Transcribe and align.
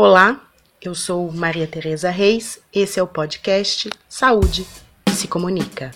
Olá, 0.00 0.36
eu 0.80 0.94
sou 0.94 1.32
Maria 1.32 1.66
Tereza 1.66 2.08
Reis, 2.08 2.60
esse 2.72 3.00
é 3.00 3.02
o 3.02 3.06
podcast 3.08 3.90
Saúde 4.08 4.64
se 5.10 5.26
Comunica. 5.26 5.90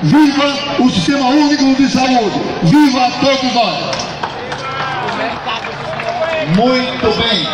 Viva 0.00 0.78
o 0.78 0.90
Sistema 0.90 1.26
Único 1.26 1.74
de 1.74 1.88
Saúde! 1.88 2.38
Viva 2.62 3.10
todos 3.18 3.52
nós! 3.52 3.96
Muito 6.56 7.18
bem. 7.18 7.46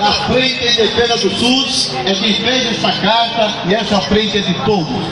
A 0.00 0.12
frente 0.32 0.64
em 0.64 0.74
defesa 0.74 1.18
do 1.18 1.30
SUS 1.34 1.94
é 1.96 2.14
quem 2.14 2.34
fez 2.36 2.78
essa 2.78 2.92
carta 2.98 3.68
e 3.68 3.74
essa 3.74 4.00
frente 4.00 4.38
é 4.38 4.40
de 4.40 4.54
todos. 4.64 5.04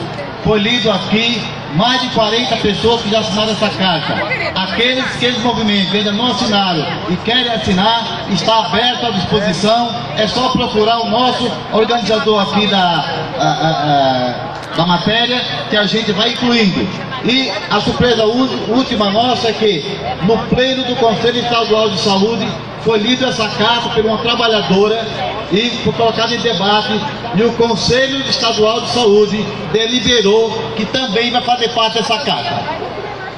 Foi 0.43 0.59
lido 0.59 0.91
aqui 0.91 1.39
mais 1.75 2.01
de 2.03 2.09
40 2.11 2.57
pessoas 2.57 3.03
que 3.03 3.11
já 3.11 3.21
assinaram 3.21 3.53
essa 3.53 3.69
carta. 3.71 4.15
Aqueles 4.55 5.05
que 5.17 5.27
esse 5.27 5.41
movimento 5.41 5.95
ainda 5.95 6.13
não 6.13 6.27
assinaram 6.29 6.87
e 7.09 7.17
querem 7.17 7.51
assinar, 7.51 8.27
está 8.31 8.67
aberto 8.67 9.07
à 9.07 9.11
disposição. 9.11 9.95
É 10.17 10.27
só 10.27 10.51
procurar 10.51 11.01
o 11.01 11.11
nosso 11.11 11.51
organizador 11.73 12.43
aqui 12.43 12.67
da, 12.67 13.05
a, 13.39 13.45
a, 13.45 13.71
a, 13.71 14.77
da 14.77 14.87
matéria 14.87 15.41
que 15.71 15.77
a 15.77 15.85
gente 15.85 16.13
vai 16.13 16.33
incluindo. 16.33 16.87
E 17.25 17.51
a 17.71 17.81
surpresa 17.81 18.25
última 18.25 19.11
nossa 19.11 19.49
é 19.49 19.53
que 19.53 19.99
no 20.23 20.37
pleno 20.49 20.85
do 20.85 20.97
Conselho 20.97 21.39
Estadual 21.39 21.91
de 21.91 22.01
Saúde 22.01 22.49
foi 22.83 22.99
lida 22.99 23.29
essa 23.29 23.49
carta 23.49 23.91
por 23.91 24.05
uma 24.05 24.19
trabalhadora 24.19 25.07
e 25.53 25.71
foi 25.85 25.93
colocada 25.93 26.35
em 26.35 26.39
debate 26.39 26.99
e 27.37 27.43
o 27.43 27.53
Conselho 27.53 28.19
Estadual 28.29 28.81
de 28.81 28.91
Saúde 28.91 29.47
deliberou 29.73 30.51
que 30.77 30.87
também 30.87 31.31
vai 31.31 31.43
fazer 31.43 31.69
parte 31.71 31.99
dessa 31.99 32.19
carta. 32.19 32.83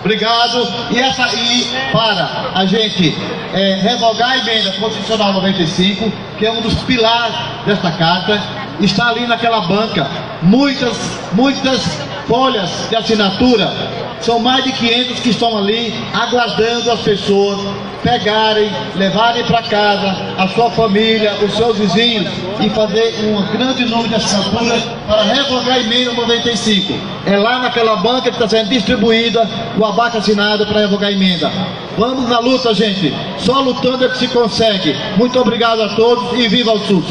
Obrigado. 0.00 0.68
E, 0.90 1.00
essa, 1.00 1.34
e 1.34 1.66
para 1.90 2.50
a 2.54 2.66
gente 2.66 3.16
é, 3.52 3.80
revogar 3.82 4.32
a 4.32 4.38
emenda 4.38 4.72
constitucional 4.72 5.32
95, 5.32 6.12
que 6.38 6.46
é 6.46 6.52
um 6.52 6.60
dos 6.60 6.74
pilares 6.82 7.34
desta 7.64 7.90
carta, 7.92 8.40
está 8.80 9.08
ali 9.08 9.26
naquela 9.26 9.62
banca 9.62 10.06
muitas, 10.42 10.96
muitas 11.32 12.00
folhas 12.26 12.88
de 12.88 12.96
assinatura. 12.96 13.72
São 14.20 14.38
mais 14.38 14.64
de 14.64 14.72
500 14.72 15.20
que 15.20 15.30
estão 15.30 15.56
ali 15.56 15.94
aguardando 16.12 16.90
as 16.90 17.00
pessoas 17.00 17.60
pegarem, 18.02 18.70
levarem 18.96 19.44
para 19.44 19.62
casa 19.62 20.16
a 20.38 20.46
sua 20.48 20.70
família, 20.70 21.34
os 21.42 21.56
seus 21.56 21.78
vizinhos 21.78 22.30
e 22.60 22.68
fazer 22.70 23.14
um 23.24 23.42
grande 23.56 23.84
número 23.86 24.08
de 24.08 24.14
assinaturas 24.14 24.82
para 25.06 25.22
revogar 25.22 25.76
a 25.76 25.80
emenda 25.80 26.12
95. 26.12 26.94
É 27.26 27.36
lá 27.36 27.58
naquela 27.60 27.96
banca 27.96 28.30
que 28.30 28.36
está 28.36 28.48
sendo 28.48 28.68
distribuída 28.68 29.48
o 29.78 29.84
abaixo 29.84 30.18
assinado 30.18 30.66
para 30.66 30.80
revogar 30.80 31.08
a 31.08 31.12
emenda. 31.12 31.50
Vamos 31.96 32.28
na 32.28 32.38
luta, 32.38 32.74
gente. 32.74 33.14
Só 33.38 33.60
lutando 33.60 34.04
é 34.04 34.08
que 34.08 34.18
se 34.18 34.28
consegue. 34.28 34.94
Muito 35.16 35.38
obrigado 35.40 35.82
a 35.82 35.88
todos 35.90 36.38
e 36.38 36.48
viva 36.48 36.72
o 36.72 36.78
SUS! 36.80 37.04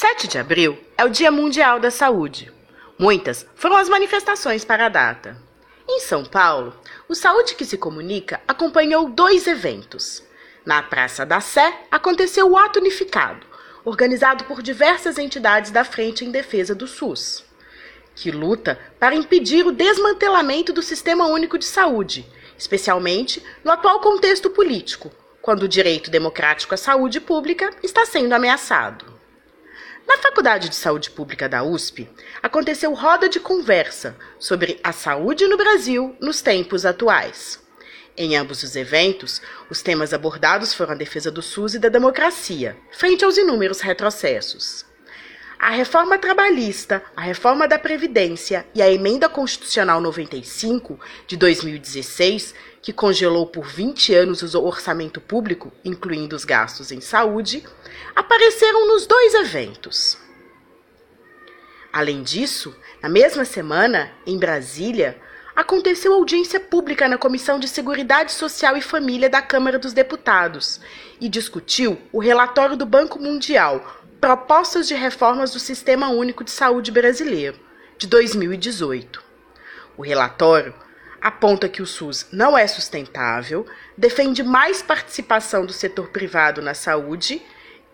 7 0.00 0.28
de 0.28 0.38
abril 0.38 0.78
é 0.96 1.04
o 1.04 1.10
Dia 1.10 1.30
Mundial 1.30 1.78
da 1.78 1.90
Saúde. 1.90 2.50
Muitas 2.98 3.46
foram 3.54 3.76
as 3.76 3.86
manifestações 3.86 4.64
para 4.64 4.86
a 4.86 4.88
data. 4.88 5.36
Em 5.86 6.00
São 6.00 6.24
Paulo, 6.24 6.74
o 7.06 7.14
Saúde 7.14 7.54
que 7.54 7.66
se 7.66 7.76
Comunica 7.76 8.40
acompanhou 8.48 9.10
dois 9.10 9.46
eventos. 9.46 10.22
Na 10.64 10.82
Praça 10.82 11.26
da 11.26 11.38
Sé 11.38 11.82
aconteceu 11.90 12.50
o 12.50 12.56
ato 12.56 12.78
unificado, 12.78 13.46
organizado 13.84 14.44
por 14.44 14.62
diversas 14.62 15.18
entidades 15.18 15.70
da 15.70 15.84
Frente 15.84 16.24
em 16.24 16.30
Defesa 16.30 16.74
do 16.74 16.86
SUS, 16.86 17.44
que 18.14 18.30
luta 18.30 18.78
para 18.98 19.14
impedir 19.14 19.66
o 19.66 19.70
desmantelamento 19.70 20.72
do 20.72 20.80
Sistema 20.80 21.26
Único 21.26 21.58
de 21.58 21.66
Saúde, 21.66 22.26
especialmente 22.56 23.44
no 23.62 23.70
atual 23.70 24.00
contexto 24.00 24.48
político, 24.48 25.12
quando 25.42 25.64
o 25.64 25.68
direito 25.68 26.10
democrático 26.10 26.72
à 26.72 26.78
saúde 26.78 27.20
pública 27.20 27.68
está 27.82 28.06
sendo 28.06 28.32
ameaçado. 28.32 29.19
Na 30.06 30.18
Faculdade 30.18 30.68
de 30.68 30.76
Saúde 30.76 31.10
Pública 31.10 31.48
da 31.48 31.62
USP, 31.62 32.08
aconteceu 32.42 32.92
roda 32.94 33.28
de 33.28 33.38
conversa 33.38 34.16
sobre 34.38 34.80
a 34.82 34.92
saúde 34.92 35.46
no 35.46 35.56
Brasil 35.56 36.16
nos 36.20 36.40
tempos 36.40 36.84
atuais. 36.86 37.60
Em 38.16 38.36
ambos 38.36 38.62
os 38.62 38.76
eventos, 38.76 39.40
os 39.70 39.82
temas 39.82 40.12
abordados 40.12 40.74
foram 40.74 40.92
a 40.92 40.96
defesa 40.96 41.30
do 41.30 41.40
SUS 41.40 41.74
e 41.74 41.78
da 41.78 41.88
democracia, 41.88 42.76
frente 42.92 43.24
aos 43.24 43.36
inúmeros 43.36 43.80
retrocessos. 43.80 44.84
A 45.58 45.70
reforma 45.70 46.16
trabalhista, 46.16 47.02
a 47.14 47.20
reforma 47.20 47.68
da 47.68 47.78
Previdência 47.78 48.66
e 48.74 48.80
a 48.80 48.90
emenda 48.90 49.28
constitucional 49.28 50.00
95 50.00 50.98
de 51.26 51.36
2016, 51.36 52.54
que 52.82 52.92
congelou 52.92 53.46
por 53.46 53.66
20 53.66 54.14
anos 54.14 54.54
o 54.54 54.62
orçamento 54.62 55.20
público, 55.20 55.72
incluindo 55.84 56.34
os 56.34 56.44
gastos 56.44 56.90
em 56.90 57.00
saúde, 57.00 57.64
apareceram 58.14 58.86
nos 58.86 59.06
dois 59.06 59.34
eventos. 59.34 60.18
Além 61.92 62.22
disso, 62.22 62.74
na 63.02 63.08
mesma 63.08 63.44
semana, 63.44 64.12
em 64.26 64.38
Brasília, 64.38 65.20
aconteceu 65.54 66.14
audiência 66.14 66.60
pública 66.60 67.08
na 67.08 67.18
Comissão 67.18 67.58
de 67.58 67.68
Seguridade 67.68 68.32
Social 68.32 68.76
e 68.76 68.82
Família 68.82 69.28
da 69.28 69.42
Câmara 69.42 69.78
dos 69.78 69.92
Deputados 69.92 70.80
e 71.20 71.28
discutiu 71.28 71.98
o 72.12 72.18
relatório 72.18 72.76
do 72.76 72.86
Banco 72.86 73.18
Mundial 73.18 73.98
Propostas 74.20 74.86
de 74.86 74.94
Reformas 74.94 75.52
do 75.52 75.58
Sistema 75.58 76.10
Único 76.10 76.44
de 76.44 76.50
Saúde 76.50 76.90
Brasileiro, 76.90 77.58
de 77.98 78.06
2018. 78.06 79.22
O 79.96 80.02
relatório 80.02 80.74
aponta 81.20 81.68
que 81.68 81.82
o 81.82 81.86
SUS 81.86 82.26
não 82.32 82.56
é 82.56 82.66
sustentável, 82.66 83.66
defende 83.96 84.42
mais 84.42 84.82
participação 84.82 85.66
do 85.66 85.72
setor 85.72 86.08
privado 86.08 86.62
na 86.62 86.74
saúde 86.74 87.42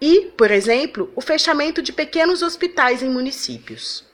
e, 0.00 0.32
por 0.37 0.50
exemplo, 0.50 1.10
o 1.16 1.20
fechamento 1.20 1.82
de 1.82 1.92
pequenos 1.92 2.42
hospitais 2.42 3.03
em 3.03 3.09
municípios. 3.09 4.04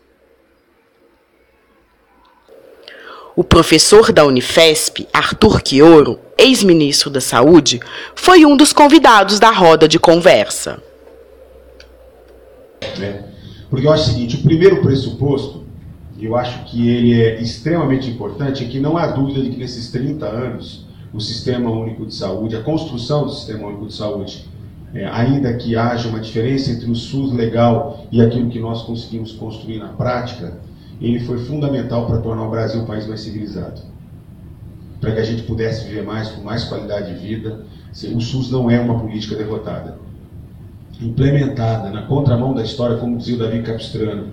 O 3.35 3.43
professor 3.43 4.13
da 4.13 4.25
Unifesp, 4.27 5.09
Arthur 5.13 5.63
Quioro, 5.63 6.21
ex-ministro 6.37 7.09
da 7.09 7.21
Saúde, 7.21 7.81
foi 8.15 8.45
um 8.45 8.57
dos 8.57 8.75
convidados 8.75 9.41
da 9.41 9.51
roda 9.51 9.89
de 9.89 9.99
conversa. 9.99 10.83
Né? 12.99 13.25
Porque 13.71 13.87
eu 13.87 13.93
acho 13.93 14.11
o 14.11 14.13
seguinte: 14.13 14.37
o 14.37 14.43
primeiro 14.43 14.83
pressuposto, 14.83 15.62
e 16.23 16.27
eu 16.27 16.37
acho 16.37 16.67
que 16.67 16.89
ele 16.89 17.21
é 17.21 17.43
extremamente 17.43 18.09
importante, 18.09 18.63
é 18.63 18.69
que 18.69 18.79
não 18.79 18.97
há 18.97 19.09
dúvida 19.09 19.43
de 19.43 19.51
que 19.51 19.57
nesses 19.57 19.91
30 19.91 20.25
anos 20.25 20.87
o 21.13 21.21
Sistema 21.21 21.69
Único 21.69 22.07
de 22.07 22.15
Saúde, 22.15 22.55
a 22.55 22.63
construção 22.63 23.25
do 23.25 23.33
Sistema 23.33 23.67
Único 23.67 23.89
de 23.89 23.95
Saúde, 23.95 24.47
é, 24.95 25.05
ainda 25.05 25.53
que 25.55 25.75
haja 25.75 26.09
uma 26.09 26.21
diferença 26.21 26.71
entre 26.71 26.89
o 26.89 26.95
SUS 26.95 27.33
legal 27.33 28.07
e 28.13 28.23
aquilo 28.23 28.49
que 28.51 28.61
nós 28.61 28.83
conseguimos 28.83 29.33
construir 29.33 29.81
na 29.81 29.89
prática, 29.89 30.59
ele 31.01 31.19
foi 31.19 31.39
fundamental 31.39 32.07
para 32.07 32.19
tornar 32.19 32.47
o 32.47 32.51
Brasil 32.51 32.83
um 32.83 32.87
país 32.87 33.05
mais 33.05 33.21
civilizado. 33.21 33.81
Para 35.01 35.11
que 35.15 35.19
a 35.19 35.25
gente 35.25 35.43
pudesse 35.43 35.89
viver 35.89 36.05
mais, 36.05 36.29
com 36.29 36.43
mais 36.43 36.63
qualidade 36.63 37.13
de 37.13 37.19
vida. 37.19 37.67
O 38.15 38.21
SUS 38.21 38.49
não 38.49 38.71
é 38.71 38.79
uma 38.79 38.97
política 38.97 39.35
derrotada. 39.35 39.99
Implementada 41.01 41.91
na 41.91 42.03
contramão 42.03 42.55
da 42.55 42.63
história, 42.63 42.97
como 42.99 43.19
dizia 43.19 43.35
o 43.35 43.39
Davi 43.41 43.61
Capistrano, 43.63 44.29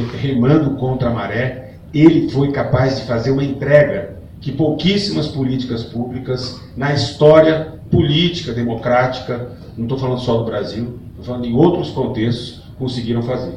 remando 0.00 0.76
contra 0.76 1.10
a 1.10 1.12
maré, 1.12 1.74
ele 1.92 2.30
foi 2.30 2.50
capaz 2.52 3.00
de 3.00 3.06
fazer 3.06 3.30
uma 3.30 3.44
entrega 3.44 4.16
que 4.40 4.50
pouquíssimas 4.50 5.28
políticas 5.28 5.84
públicas 5.84 6.60
na 6.76 6.92
história 6.92 7.80
política 7.90 8.52
democrática 8.52 9.52
não 9.76 9.84
estou 9.84 9.98
falando 9.98 10.20
só 10.20 10.38
do 10.38 10.44
Brasil, 10.44 10.98
estou 11.10 11.24
falando 11.24 11.46
em 11.46 11.54
outros 11.54 11.90
contextos, 11.90 12.62
conseguiram 12.78 13.22
fazer. 13.22 13.54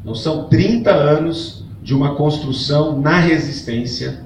Então 0.00 0.14
são 0.14 0.44
30 0.44 0.90
anos 0.90 1.64
de 1.82 1.94
uma 1.94 2.14
construção 2.14 3.00
na 3.00 3.18
resistência, 3.18 4.24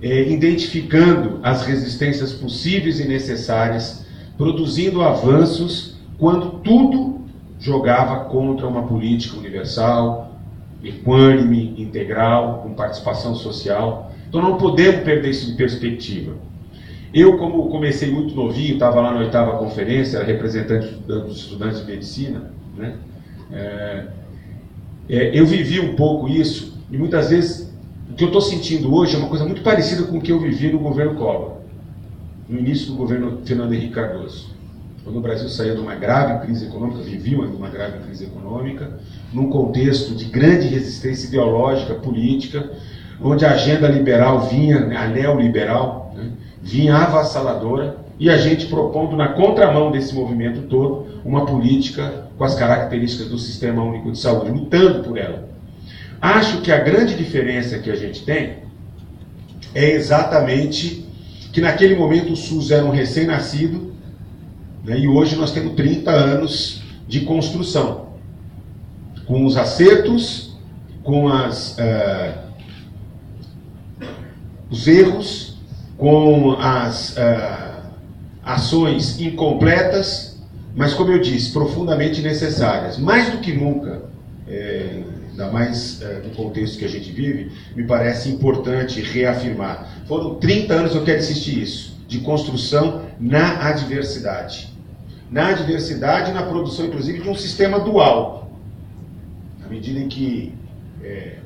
é, 0.00 0.30
identificando 0.30 1.40
as 1.42 1.66
resistências 1.66 2.32
possíveis 2.32 3.00
e 3.00 3.08
necessárias, 3.08 4.04
produzindo 4.36 5.02
avanços 5.02 5.96
quando 6.18 6.60
tudo 6.60 7.15
jogava 7.58 8.24
contra 8.26 8.66
uma 8.66 8.82
política 8.82 9.36
universal, 9.36 10.36
equânime, 10.82 11.74
integral, 11.78 12.60
com 12.62 12.74
participação 12.74 13.34
social. 13.34 14.12
Então 14.28 14.42
não 14.42 14.56
podemos 14.56 15.02
perder 15.02 15.30
isso 15.30 15.50
de 15.50 15.56
perspectiva. 15.56 16.34
Eu, 17.14 17.38
como 17.38 17.68
comecei 17.68 18.10
muito 18.10 18.34
novinho, 18.34 18.74
estava 18.74 19.00
lá 19.00 19.12
na 19.12 19.20
oitava 19.20 19.58
conferência, 19.58 20.18
era 20.18 20.26
representante 20.26 20.88
dos 21.06 21.36
estudantes 21.38 21.80
de 21.80 21.86
medicina, 21.86 22.50
né? 22.76 22.96
É, 23.50 24.06
é, 25.08 25.38
eu 25.38 25.46
vivi 25.46 25.78
um 25.78 25.94
pouco 25.94 26.28
isso, 26.28 26.76
e 26.90 26.98
muitas 26.98 27.30
vezes 27.30 27.72
o 28.10 28.14
que 28.14 28.24
eu 28.24 28.28
estou 28.28 28.40
sentindo 28.40 28.92
hoje 28.94 29.14
é 29.14 29.18
uma 29.18 29.28
coisa 29.28 29.44
muito 29.44 29.62
parecida 29.62 30.02
com 30.02 30.18
o 30.18 30.20
que 30.20 30.32
eu 30.32 30.40
vivi 30.40 30.72
no 30.72 30.80
governo 30.80 31.14
Collor, 31.14 31.58
no 32.48 32.58
início 32.58 32.88
do 32.88 32.96
governo 32.96 33.40
Fernando 33.44 33.72
Henrique 33.72 33.94
Cardoso. 33.94 34.55
Quando 35.06 35.18
o 35.18 35.20
Brasil 35.20 35.48
saía 35.48 35.72
de 35.72 35.80
uma 35.80 35.94
grave 35.94 36.44
crise 36.44 36.66
econômica, 36.66 37.00
vivia 37.00 37.38
uma 37.38 37.68
grave 37.68 38.00
crise 38.00 38.24
econômica, 38.24 38.98
num 39.32 39.48
contexto 39.48 40.12
de 40.16 40.24
grande 40.24 40.66
resistência 40.66 41.28
ideológica, 41.28 41.94
política, 41.94 42.72
onde 43.22 43.44
a 43.44 43.52
agenda 43.52 43.86
liberal 43.86 44.48
vinha, 44.48 44.80
né, 44.80 44.96
a 44.96 45.06
neoliberal, 45.06 46.12
né, 46.12 46.32
vinha 46.60 46.96
avassaladora, 46.96 47.98
e 48.18 48.28
a 48.28 48.36
gente 48.36 48.66
propondo 48.66 49.16
na 49.16 49.28
contramão 49.28 49.92
desse 49.92 50.12
movimento 50.12 50.62
todo 50.62 51.06
uma 51.24 51.46
política 51.46 52.26
com 52.36 52.42
as 52.42 52.56
características 52.56 53.28
do 53.28 53.38
Sistema 53.38 53.84
Único 53.84 54.10
de 54.10 54.18
Saúde, 54.18 54.50
lutando 54.50 55.04
por 55.04 55.16
ela. 55.16 55.48
Acho 56.20 56.62
que 56.62 56.72
a 56.72 56.80
grande 56.80 57.14
diferença 57.14 57.78
que 57.78 57.92
a 57.92 57.94
gente 57.94 58.24
tem 58.24 58.54
é 59.72 59.88
exatamente 59.88 61.06
que 61.52 61.60
naquele 61.60 61.94
momento 61.94 62.32
o 62.32 62.36
SUS 62.36 62.72
era 62.72 62.84
um 62.84 62.90
recém-nascido 62.90 63.94
né, 64.86 64.98
e 65.00 65.08
hoje 65.08 65.34
nós 65.34 65.50
temos 65.50 65.74
30 65.74 66.10
anos 66.12 66.80
de 67.08 67.22
construção, 67.22 68.10
com 69.26 69.44
os 69.44 69.56
acertos, 69.56 70.56
com 71.02 71.28
as, 71.28 71.76
uh, 71.76 72.38
os 74.70 74.86
erros, 74.86 75.58
com 75.98 76.52
as 76.52 77.16
uh, 77.16 77.82
ações 78.44 79.20
incompletas, 79.20 80.40
mas 80.76 80.94
como 80.94 81.10
eu 81.10 81.20
disse, 81.20 81.52
profundamente 81.52 82.22
necessárias. 82.22 82.96
Mais 82.96 83.32
do 83.32 83.38
que 83.38 83.52
nunca, 83.52 84.02
é, 84.46 85.02
ainda 85.30 85.50
mais 85.50 86.00
é, 86.02 86.20
no 86.20 86.30
contexto 86.30 86.78
que 86.78 86.84
a 86.84 86.88
gente 86.88 87.10
vive, 87.10 87.50
me 87.74 87.84
parece 87.84 88.28
importante 88.28 89.00
reafirmar. 89.00 90.04
Foram 90.06 90.34
30 90.36 90.74
anos, 90.74 90.94
eu 90.94 91.02
quero 91.02 91.18
insistir 91.18 91.60
isso, 91.60 91.96
de 92.06 92.18
construção 92.18 93.02
na 93.18 93.68
adversidade. 93.68 94.75
Na 95.30 95.48
adversidade, 95.48 96.32
na 96.32 96.42
produção, 96.42 96.86
inclusive, 96.86 97.20
de 97.20 97.28
um 97.28 97.34
sistema 97.34 97.80
dual. 97.80 98.50
À 99.64 99.68
medida 99.68 99.98
em 99.98 100.08
que 100.08 100.54
é, 101.02 101.38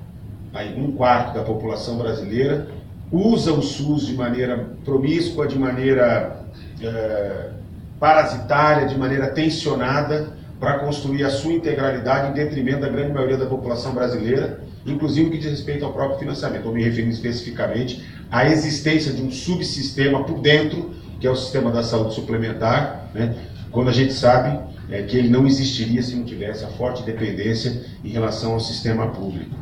um 0.77 0.93
quarto 0.93 1.35
da 1.35 1.43
população 1.43 1.97
brasileira 1.97 2.69
usa 3.11 3.53
o 3.53 3.63
SUS 3.63 4.07
de 4.07 4.15
maneira 4.15 4.69
promíscua, 4.85 5.47
de 5.47 5.59
maneira 5.59 6.45
é, 6.83 7.51
parasitária, 7.99 8.87
de 8.87 8.97
maneira 8.99 9.29
tensionada, 9.29 10.29
para 10.61 10.79
construir 10.81 11.25
a 11.25 11.31
sua 11.31 11.53
integralidade 11.53 12.31
em 12.31 12.35
detrimento 12.35 12.81
da 12.81 12.89
grande 12.89 13.13
maioria 13.13 13.39
da 13.39 13.47
população 13.47 13.95
brasileira, 13.95 14.61
inclusive 14.85 15.31
que 15.31 15.39
diz 15.39 15.51
respeito 15.51 15.85
ao 15.87 15.93
próprio 15.93 16.19
financiamento. 16.19 16.59
Estou 16.59 16.75
me 16.75 16.85
referindo 16.85 17.15
especificamente 17.15 18.05
à 18.31 18.47
existência 18.47 19.13
de 19.13 19.23
um 19.23 19.31
subsistema 19.31 20.23
por 20.25 20.39
dentro, 20.41 20.91
que 21.19 21.27
é 21.27 21.31
o 21.31 21.37
sistema 21.37 21.71
da 21.71 21.83
saúde 21.83 22.15
suplementar, 22.15 23.09
né? 23.15 23.35
Quando 23.71 23.89
a 23.89 23.93
gente 23.93 24.13
sabe 24.13 24.59
é, 24.91 25.03
que 25.03 25.17
ele 25.17 25.29
não 25.29 25.47
existiria 25.47 26.03
se 26.03 26.17
não 26.17 26.25
tivesse 26.25 26.65
a 26.65 26.69
forte 26.69 27.03
dependência 27.03 27.85
em 28.05 28.09
relação 28.09 28.53
ao 28.53 28.61
sistema 28.61 29.09
público. 29.09 29.55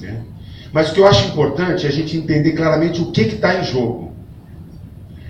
Né? 0.00 0.22
Mas 0.72 0.90
o 0.90 0.94
que 0.94 1.00
eu 1.00 1.06
acho 1.06 1.28
importante 1.28 1.86
é 1.86 1.88
a 1.88 1.92
gente 1.92 2.16
entender 2.16 2.52
claramente 2.52 3.00
o 3.00 3.10
que 3.10 3.22
está 3.22 3.58
em 3.58 3.64
jogo. 3.64 4.12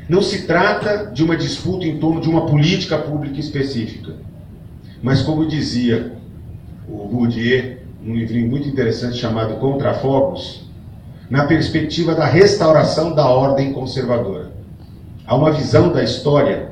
Não 0.09 0.23
se 0.23 0.47
trata 0.47 1.11
de 1.13 1.23
uma 1.23 1.37
disputa 1.37 1.85
em 1.85 1.99
torno 1.99 2.21
de 2.21 2.29
uma 2.29 2.47
política 2.47 2.99
pública 2.99 3.39
específica. 3.39 4.15
Mas 5.03 5.23
como 5.23 5.47
dizia 5.47 6.13
o 6.89 7.07
Bourdieu, 7.07 7.77
num 8.03 8.15
livrinho 8.15 8.49
muito 8.49 8.69
interessante 8.69 9.17
chamado 9.17 9.57
Contrafogos, 9.57 10.65
na 11.29 11.45
perspectiva 11.45 12.15
da 12.15 12.25
restauração 12.25 13.15
da 13.15 13.29
ordem 13.29 13.73
conservadora. 13.73 14.53
Há 15.27 15.35
uma 15.35 15.51
visão 15.51 15.93
da 15.93 16.05
história 16.05 16.71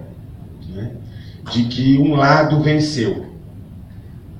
de 1.50 1.64
que 1.64 1.98
um 1.98 2.14
lado 2.14 2.60
venceu. 2.60 3.26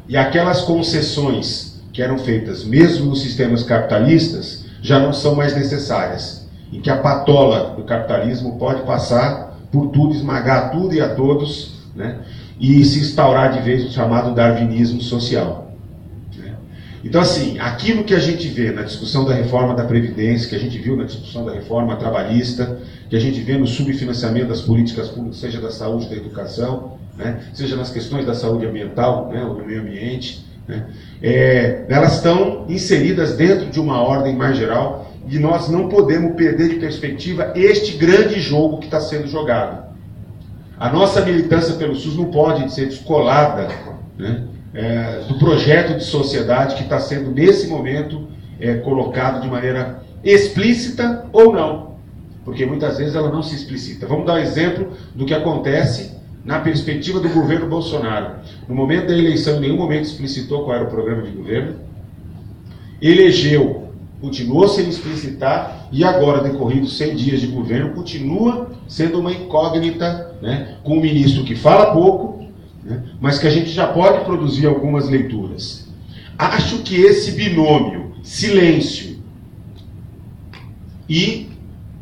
E 0.09 0.17
aquelas 0.17 0.63
concessões 0.63 1.83
que 1.93 2.03
eram 2.03 2.19
feitas, 2.19 2.65
mesmo 2.65 3.07
nos 3.07 3.23
sistemas 3.23 3.63
capitalistas, 3.63 4.65
já 4.83 4.99
não 4.99 5.13
são 5.13 5.35
mais 5.35 5.55
necessárias. 5.55 6.47
E 6.73 6.79
que 6.79 6.91
a 6.91 6.97
patola 6.97 7.75
do 7.77 7.85
capitalismo 7.85 8.59
pode 8.59 8.83
passar 8.83 9.59
por 9.71 9.89
tudo, 9.89 10.15
esmagar 10.15 10.71
tudo 10.71 10.95
e 10.95 11.01
a 11.01 11.15
todos, 11.15 11.75
né? 11.95 12.19
e 12.59 12.85
se 12.85 13.01
instaurar 13.01 13.53
de 13.53 13.61
vez 13.61 13.85
o 13.85 13.91
chamado 13.91 14.35
darwinismo 14.35 15.01
social. 15.01 15.64
Então, 17.05 17.21
assim, 17.21 17.59
aquilo 17.59 18.03
que 18.03 18.15
a 18.15 18.19
gente 18.19 18.49
vê 18.49 18.73
na 18.73 18.83
discussão 18.83 19.27
da 19.27 19.35
reforma 19.35 19.75
da 19.75 19.85
Previdência, 19.85 20.49
que 20.49 20.57
a 20.57 20.59
gente 20.59 20.79
viu 20.79 20.97
na 20.97 21.05
discussão 21.05 21.45
da 21.45 21.53
reforma 21.53 21.97
trabalhista, 21.97 22.79
que 23.11 23.15
a 23.15 23.21
gente 23.21 23.41
vê 23.43 23.59
no 23.59 23.67
subfinanciamento 23.67 24.47
das 24.47 24.63
políticas 24.63 25.09
públicas, 25.09 25.39
seja 25.39 25.61
da 25.61 25.71
saúde, 25.71 26.09
da 26.09 26.17
educação, 26.17 26.97
né? 27.17 27.43
seja 27.53 27.77
nas 27.77 27.91
questões 27.91 28.25
da 28.25 28.35
saúde 28.35 28.65
ambiental, 28.65 29.29
né? 29.29 29.45
ou 29.45 29.55
do 29.55 29.67
meio 29.67 29.83
ambiente, 29.83 30.47
né? 30.67 30.87
é, 31.23 31.85
elas 31.91 32.15
estão 32.15 32.65
inseridas 32.71 33.37
dentro 33.37 33.67
de 33.67 33.79
uma 33.79 34.01
ordem 34.01 34.35
mais 34.35 34.57
geral 34.57 35.13
e 35.29 35.39
nós 35.39 35.69
não 35.69 35.91
podemos 35.91 36.35
perder 36.35 36.71
de 36.71 36.77
perspectiva 36.77 37.53
este 37.55 37.99
grande 37.99 38.41
jogo 38.41 38.79
que 38.79 38.87
está 38.87 39.01
sendo 39.01 39.29
jogado. 39.29 39.85
A 40.81 40.91
nossa 40.91 41.21
militância 41.21 41.75
pelo 41.75 41.95
SUS 41.95 42.17
não 42.17 42.31
pode 42.31 42.73
ser 42.73 42.87
descolada 42.87 43.69
né, 44.19 44.45
é, 44.75 45.21
do 45.29 45.39
projeto 45.39 45.97
de 45.97 46.05
sociedade 46.05 46.75
que 46.75 46.83
está 46.83 46.99
sendo, 46.99 47.31
nesse 47.31 47.69
momento, 47.69 48.27
é, 48.61 48.75
colocado 48.75 49.41
de 49.41 49.49
maneira 49.49 50.03
explícita 50.23 51.27
ou 51.33 51.53
não. 51.53 51.95
Porque 52.45 52.67
muitas 52.67 52.99
vezes 52.99 53.15
ela 53.15 53.31
não 53.31 53.43
se 53.43 53.55
explicita. 53.55 54.07
Vamos 54.07 54.27
dar 54.27 54.35
um 54.35 54.39
exemplo 54.39 54.93
do 55.15 55.25
que 55.25 55.33
acontece 55.33 56.15
na 56.45 56.59
perspectiva 56.61 57.21
do 57.21 57.29
governo 57.31 57.67
Bolsonaro. 57.69 58.37
No 58.69 58.75
momento 58.75 59.07
da 59.07 59.17
eleição, 59.17 59.57
em 59.57 59.61
nenhum 59.61 59.77
momento 59.77 60.05
explicitou 60.05 60.65
qual 60.65 60.77
era 60.77 60.85
o 60.85 60.91
programa 60.91 61.23
de 61.23 61.31
governo. 61.31 61.77
Elegeu 63.01 63.85
continuou 64.25 64.67
sem 64.69 64.89
explicitar 64.89 65.89
e 65.93 66.03
agora, 66.03 66.43
decorridos 66.43 66.97
100 66.97 67.17
dias 67.17 67.41
de 67.43 67.47
governo, 67.47 67.91
continua 67.91 68.71
sendo 68.89 69.21
uma 69.21 69.31
incógnita, 69.31 70.35
né, 70.41 70.77
com 70.83 70.97
um 70.97 71.01
ministro 71.01 71.45
que 71.45 71.55
fala 71.55 71.93
pouco, 71.93 72.34
né, 72.85 73.03
mas 73.21 73.39
que 73.39 73.47
a 73.47 73.51
gente 73.51 73.71
já 73.71 73.87
pode 73.87 74.25
produzir 74.25 74.67
algumas 74.67 75.09
leituras. 75.09 75.89
Acho 76.39 76.79
que 76.79 76.97
esse 76.97 77.33
binômio, 77.33 78.13
silêncio 78.23 79.19
e 81.09 81.49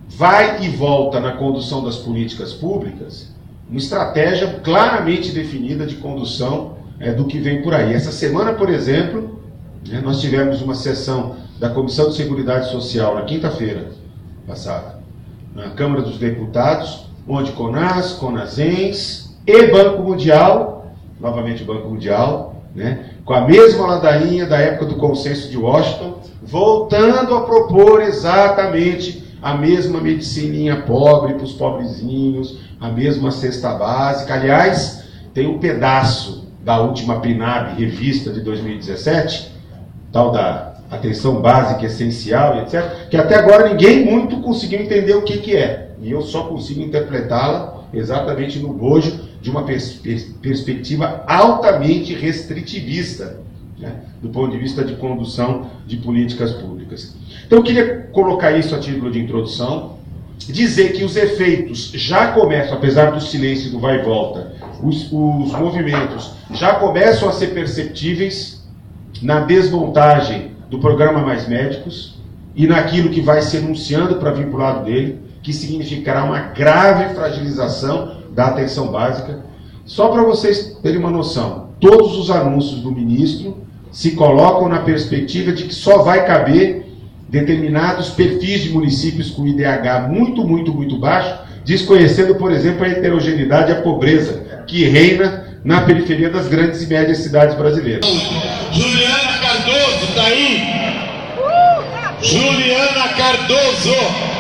vai 0.09 0.65
e 0.65 0.69
volta 0.69 1.21
na 1.21 1.33
condução 1.33 1.85
das 1.85 1.97
políticas 1.97 2.53
públicas, 2.53 3.33
uma 3.69 3.79
estratégia 3.79 4.61
claramente 4.63 5.33
definida 5.33 5.87
de 5.87 5.97
condução 5.97 6.77
é, 6.99 7.13
do 7.13 7.25
que 7.25 7.39
vem 7.39 7.63
por 7.63 7.75
aí. 7.75 7.93
Essa 7.95 8.13
semana, 8.13 8.53
por 8.53 8.69
exemplo, 8.69 9.41
né, 9.89 10.01
nós 10.01 10.21
tivemos 10.21 10.61
uma 10.63 10.75
sessão 10.75 11.37
da 11.59 11.71
Comissão 11.71 12.11
de 12.11 12.17
Seguridade 12.17 12.71
Social 12.71 13.15
na 13.15 13.23
quinta-feira 13.23 13.91
passada, 14.47 14.99
na 15.55 15.71
Câmara 15.71 16.03
dos 16.03 16.19
Deputados, 16.19 17.07
onde 17.27 17.53
CONAS, 17.53 18.13
CONASENS 18.13 19.32
e 19.47 19.67
Banco 19.67 20.03
Mundial, 20.03 20.93
novamente 21.21 21.63
o 21.63 21.67
Banco 21.67 21.89
Mundial, 21.89 22.63
né, 22.75 23.07
com 23.25 23.35
a 23.35 23.43
mesma 23.43 23.87
ladainha 23.87 24.47
da 24.47 24.59
época 24.59 24.87
do 24.87 24.97
consenso 24.97 25.51
de 25.51 25.57
Washington, 25.57 26.21
voltando 26.43 27.35
a 27.35 27.43
propor 27.43 28.01
exatamente 28.03 29.23
a 29.43 29.55
mesma 29.55 30.01
medicininha 30.01 30.83
pobre 30.83 31.35
para 31.35 31.45
os 31.45 31.53
pobrezinhos, 31.53 32.59
a 32.81 32.89
mesma 32.89 33.31
cesta 33.31 33.75
básica. 33.75 34.35
Aliás, 34.35 35.05
tem 35.35 35.49
um 35.49 35.59
pedaço 35.59 36.49
da 36.65 36.81
última 36.81 37.21
PNAB 37.21 37.77
revista 37.77 38.31
de 38.31 38.41
2017, 38.41 39.53
tal 40.13 40.31
da 40.31 40.75
atenção 40.91 41.41
básica, 41.41 41.87
essencial, 41.87 42.59
etc., 42.59 43.09
que 43.09 43.17
até 43.17 43.37
agora 43.37 43.69
ninguém 43.69 44.05
muito 44.05 44.41
conseguiu 44.41 44.81
entender 44.81 45.15
o 45.15 45.23
que, 45.23 45.39
que 45.39 45.57
é. 45.57 45.91
E 46.01 46.11
eu 46.11 46.23
só 46.23 46.45
consigo 46.45 46.83
interpretá-la 46.83 47.83
exatamente 47.93 48.59
no 48.59 48.73
bojo 48.73 49.32
de 49.43 49.51
uma 49.51 49.65
pers 49.65 50.01
perspectiva 50.41 51.25
altamente 51.27 52.15
restritivista, 52.15 53.41
né, 53.77 53.97
do 54.23 54.29
ponto 54.29 54.53
de 54.53 54.59
vista 54.59 54.85
de 54.85 54.95
condução 54.95 55.67
de 55.85 55.97
políticas 55.97 56.53
públicas. 56.53 57.17
Então 57.45 57.59
eu 57.59 57.65
queria 57.65 58.09
colocar 58.13 58.53
isso 58.53 58.75
a 58.75 58.79
título 58.79 59.11
de 59.11 59.21
introdução, 59.21 59.99
dizer 60.39 60.93
que 60.93 61.05
os 61.05 61.17
efeitos 61.17 61.91
já 61.95 62.29
começam, 62.29 62.75
apesar 62.75 63.11
do 63.11 63.21
silêncio 63.21 63.71
do 63.71 63.81
vai 63.81 64.01
e 64.01 64.03
volta, 64.03 64.55
os, 64.83 65.07
os 65.13 65.53
movimentos 65.53 66.33
já 66.53 66.75
começam 66.77 67.29
a 67.29 67.33
ser 67.33 67.49
perceptíveis 67.49 68.63
na 69.21 69.41
desmontagem 69.41 70.53
do 70.71 70.79
programa 70.79 71.21
Mais 71.21 71.49
Médicos 71.49 72.19
e 72.55 72.67
naquilo 72.67 73.11
que 73.11 73.21
vai 73.21 73.43
se 73.43 73.57
anunciando 73.57 74.17
para 74.17 74.31
vir 74.31 74.47
para 74.47 74.57
o 74.57 74.59
lado 74.59 74.85
dele, 74.85 75.19
que 75.43 75.53
significará 75.53 76.25
uma 76.25 76.39
grave 76.39 77.15
fragilização 77.15 78.17
da 78.31 78.47
atenção 78.47 78.89
básica. 78.89 79.41
Só 79.85 80.09
para 80.09 80.23
vocês 80.23 80.79
terem 80.83 80.99
uma 80.99 81.11
noção, 81.11 81.71
todos 81.81 82.17
os 82.17 82.31
anúncios 82.31 82.81
do 82.81 82.93
ministro 82.93 83.59
se 83.91 84.13
colocam 84.13 84.69
na 84.69 84.81
perspectiva 84.81 85.53
de 85.53 85.65
que 85.65 85.75
só 85.75 86.03
vai 86.03 86.25
caber 86.25 86.87
determinados 87.29 88.11
perfis 88.11 88.63
de 88.63 88.71
municípios 88.71 89.31
com 89.31 89.47
IDH 89.47 90.09
muito, 90.09 90.45
muito, 90.47 90.73
muito 90.73 90.99
baixo, 90.99 91.35
desconhecendo, 91.65 92.35
por 92.37 92.53
exemplo, 92.53 92.85
a 92.85 92.89
heterogeneidade 92.89 93.71
e 93.71 93.75
a 93.75 93.81
pobreza 93.83 94.65
que 94.67 94.85
reina 94.85 95.47
na 95.65 95.83
periferia 95.83 96.29
das 96.29 96.49
grandes 96.49 96.83
e 96.83 96.87
médias 96.87 97.19
cidades 97.19 97.57
brasileiras. 97.57 98.07
Juliana 98.73 99.39
Cardoso, 99.41 100.15
tá 100.15 100.23
aí? 100.25 100.63
Juliana 102.23 103.09
Cardoso, 103.17 104.32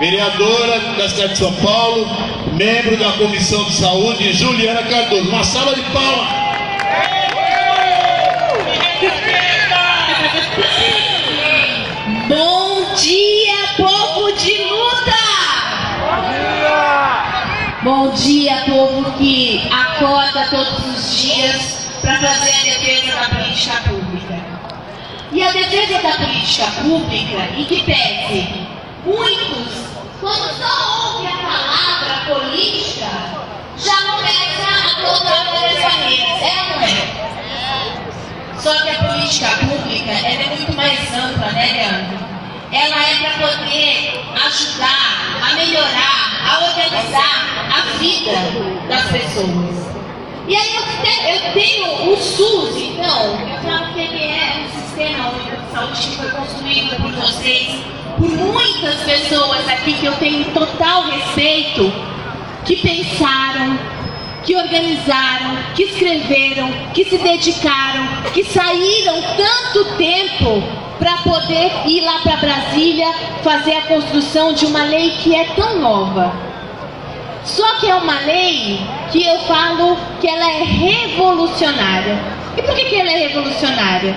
vereadora 0.00 0.80
da 0.96 1.08
cidade 1.10 1.34
de 1.34 1.38
São 1.38 1.52
Paulo, 1.56 2.08
membro 2.54 2.96
da 2.96 3.12
Comissão 3.12 3.62
de 3.64 3.74
Saúde, 3.74 4.32
Juliana 4.32 4.82
Cardoso. 4.84 5.28
Uma 5.28 5.44
salva 5.44 5.74
de 5.74 5.82
palmas. 5.82 6.40
Bom 12.28 12.94
dia, 12.94 13.54
povo 13.76 14.32
de 14.32 14.64
luta! 14.64 15.20
Bom 17.82 18.10
dia, 18.12 18.64
povo 18.66 19.12
que 19.18 19.68
acorda 19.70 20.46
todos 20.50 20.96
os 20.96 21.22
dias 21.22 21.88
para 22.00 22.18
fazer 22.20 22.50
a 22.50 22.62
defesa 22.64 23.12
da 23.12 23.28
política 23.36 23.82
pública. 23.86 24.40
E 25.32 25.42
a 25.42 25.50
defesa 25.50 25.98
da 26.02 26.12
política 26.14 26.66
pública, 26.82 27.48
em 27.56 27.64
que 27.64 27.82
pese 27.82 28.70
muitos, 29.04 29.89
pública 40.00 40.12
ela 40.12 40.42
é 40.42 40.46
muito 40.48 40.76
mais 40.76 41.14
ampla, 41.14 41.52
né, 41.52 41.72
Leandro? 41.72 42.30
Ela 42.72 43.04
é 43.04 43.14
para 43.16 43.48
poder 43.48 44.20
ajudar 44.46 45.40
a 45.42 45.54
melhorar, 45.54 46.40
a 46.46 46.64
organizar 46.64 47.68
a 47.76 47.98
vida 47.98 48.32
das 48.88 49.04
pessoas. 49.10 49.90
E 50.46 50.56
aí 50.56 50.76
eu, 50.76 50.82
te, 50.82 51.46
eu 51.46 51.52
tenho 51.52 52.12
o 52.12 52.16
SUS, 52.16 52.76
então, 52.76 53.40
eu 53.40 53.62
falo 53.62 53.92
que 53.92 54.00
ele 54.00 54.24
é 54.24 54.64
um 54.64 54.80
sistema 54.80 55.28
único 55.30 55.56
de 55.56 55.72
saúde 55.72 56.08
que 56.08 56.16
foi 56.16 56.30
construído 56.30 56.96
por 56.96 57.10
vocês, 57.12 57.80
por 58.16 58.28
muitas 58.28 58.94
pessoas 59.02 59.68
aqui 59.68 59.94
que 59.94 60.06
eu 60.06 60.14
tenho 60.16 60.44
total 60.52 61.04
respeito, 61.10 61.92
que 62.64 62.76
pensaram, 62.76 63.78
que 64.44 64.56
organizaram, 64.56 65.56
que 65.74 65.84
escreveram, 65.84 66.70
que 66.94 67.04
se 67.04 67.18
dedicaram, 67.18 68.06
que 68.32 68.44
saíram 68.44 69.22
tanto 69.36 69.96
tempo 69.96 70.62
para 70.98 71.16
poder 71.18 71.70
ir 71.86 72.02
lá 72.02 72.20
para 72.22 72.36
Brasília 72.36 73.12
fazer 73.42 73.74
a 73.74 73.82
construção 73.82 74.52
de 74.52 74.66
uma 74.66 74.84
lei 74.84 75.10
que 75.22 75.34
é 75.34 75.44
tão 75.56 75.78
nova. 75.78 76.32
Só 77.44 77.76
que 77.76 77.88
é 77.88 77.94
uma 77.94 78.20
lei 78.20 78.80
que 79.10 79.26
eu 79.26 79.38
falo 79.40 79.96
que 80.20 80.28
ela 80.28 80.50
é 80.50 80.62
revolucionária. 80.62 82.18
E 82.56 82.62
por 82.62 82.74
que, 82.74 82.84
que 82.84 82.96
ela 82.96 83.10
é 83.10 83.28
revolucionária? 83.28 84.14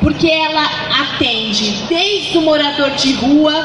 Porque 0.00 0.28
ela 0.28 0.64
atende 1.00 1.70
desde 1.88 2.38
o 2.38 2.42
morador 2.42 2.90
de 2.90 3.12
rua, 3.14 3.64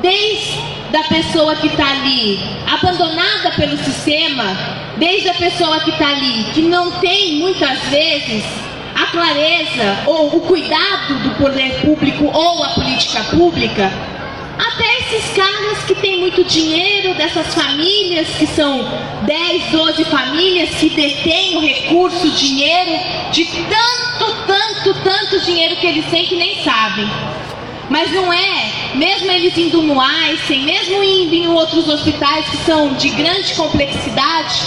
desde 0.00 0.60
da 0.92 1.02
pessoa 1.04 1.56
que 1.56 1.68
está 1.68 1.90
ali 1.90 2.38
abandonada 2.70 3.50
pelo 3.56 3.76
sistema, 3.78 4.56
desde 4.98 5.30
a 5.30 5.34
pessoa 5.34 5.80
que 5.80 5.90
está 5.90 6.08
ali 6.08 6.44
que 6.52 6.60
não 6.62 6.92
tem 7.00 7.36
muitas 7.36 7.78
vezes 7.84 8.44
a 8.94 9.06
clareza 9.06 10.04
ou 10.06 10.36
o 10.36 10.40
cuidado 10.42 11.14
do 11.22 11.30
poder 11.36 11.80
público 11.80 12.26
ou 12.26 12.62
a 12.62 12.68
política 12.68 13.24
pública, 13.24 13.90
até 14.58 14.98
esses 14.98 15.32
caras 15.34 15.82
que 15.86 15.94
têm 15.94 16.20
muito 16.20 16.44
dinheiro, 16.44 17.14
dessas 17.14 17.54
famílias 17.54 18.28
que 18.38 18.46
são 18.46 18.86
10, 19.22 19.70
12 19.72 20.04
famílias 20.04 20.70
que 20.74 20.90
detêm 20.90 21.56
o 21.56 21.60
recurso, 21.60 22.26
o 22.26 22.30
dinheiro, 22.30 23.00
de 23.32 23.46
tanto, 23.46 24.46
tanto, 24.46 24.94
tanto 25.02 25.40
dinheiro 25.40 25.74
que 25.76 25.86
eles 25.86 26.04
têm 26.10 26.26
que 26.26 26.36
nem 26.36 26.62
sabem. 26.62 27.10
Mas 27.88 28.12
não 28.12 28.32
é, 28.32 28.81
mesmo 28.94 29.30
eles 29.30 29.56
indo 29.56 29.82
no 29.82 30.00
Einstein, 30.00 30.64
mesmo 30.64 31.02
indo 31.02 31.34
em 31.34 31.48
outros 31.48 31.88
hospitais 31.88 32.48
que 32.48 32.56
são 32.58 32.94
de 32.94 33.08
grande 33.10 33.54
complexidade, 33.54 34.62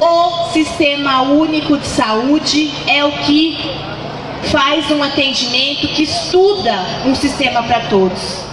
o 0.00 0.50
Sistema 0.52 1.22
Único 1.22 1.76
de 1.76 1.86
Saúde 1.86 2.72
é 2.86 3.04
o 3.04 3.12
que 3.12 3.58
faz 4.44 4.90
um 4.90 5.02
atendimento, 5.02 5.88
que 5.88 6.02
estuda 6.02 7.02
um 7.04 7.14
sistema 7.14 7.62
para 7.62 7.80
todos. 7.80 8.44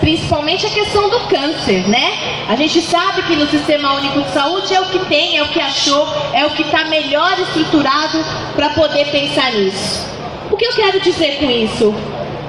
Principalmente 0.00 0.66
a 0.66 0.70
questão 0.70 1.08
do 1.08 1.20
câncer, 1.28 1.88
né? 1.88 2.44
A 2.48 2.56
gente 2.56 2.80
sabe 2.82 3.22
que 3.22 3.36
no 3.36 3.48
Sistema 3.48 3.94
Único 3.94 4.22
de 4.22 4.32
Saúde 4.32 4.74
é 4.74 4.80
o 4.80 4.86
que 4.86 4.98
tem, 5.06 5.38
é 5.38 5.42
o 5.42 5.48
que 5.48 5.60
achou, 5.60 6.06
é 6.32 6.44
o 6.46 6.50
que 6.50 6.62
está 6.62 6.84
melhor 6.84 7.38
estruturado 7.38 8.18
para 8.54 8.70
poder 8.70 9.06
pensar 9.06 9.52
nisso. 9.52 10.06
O 10.50 10.56
que 10.56 10.64
eu 10.64 10.72
quero 10.74 11.00
dizer 11.00 11.38
com 11.38 11.50
isso? 11.50 11.94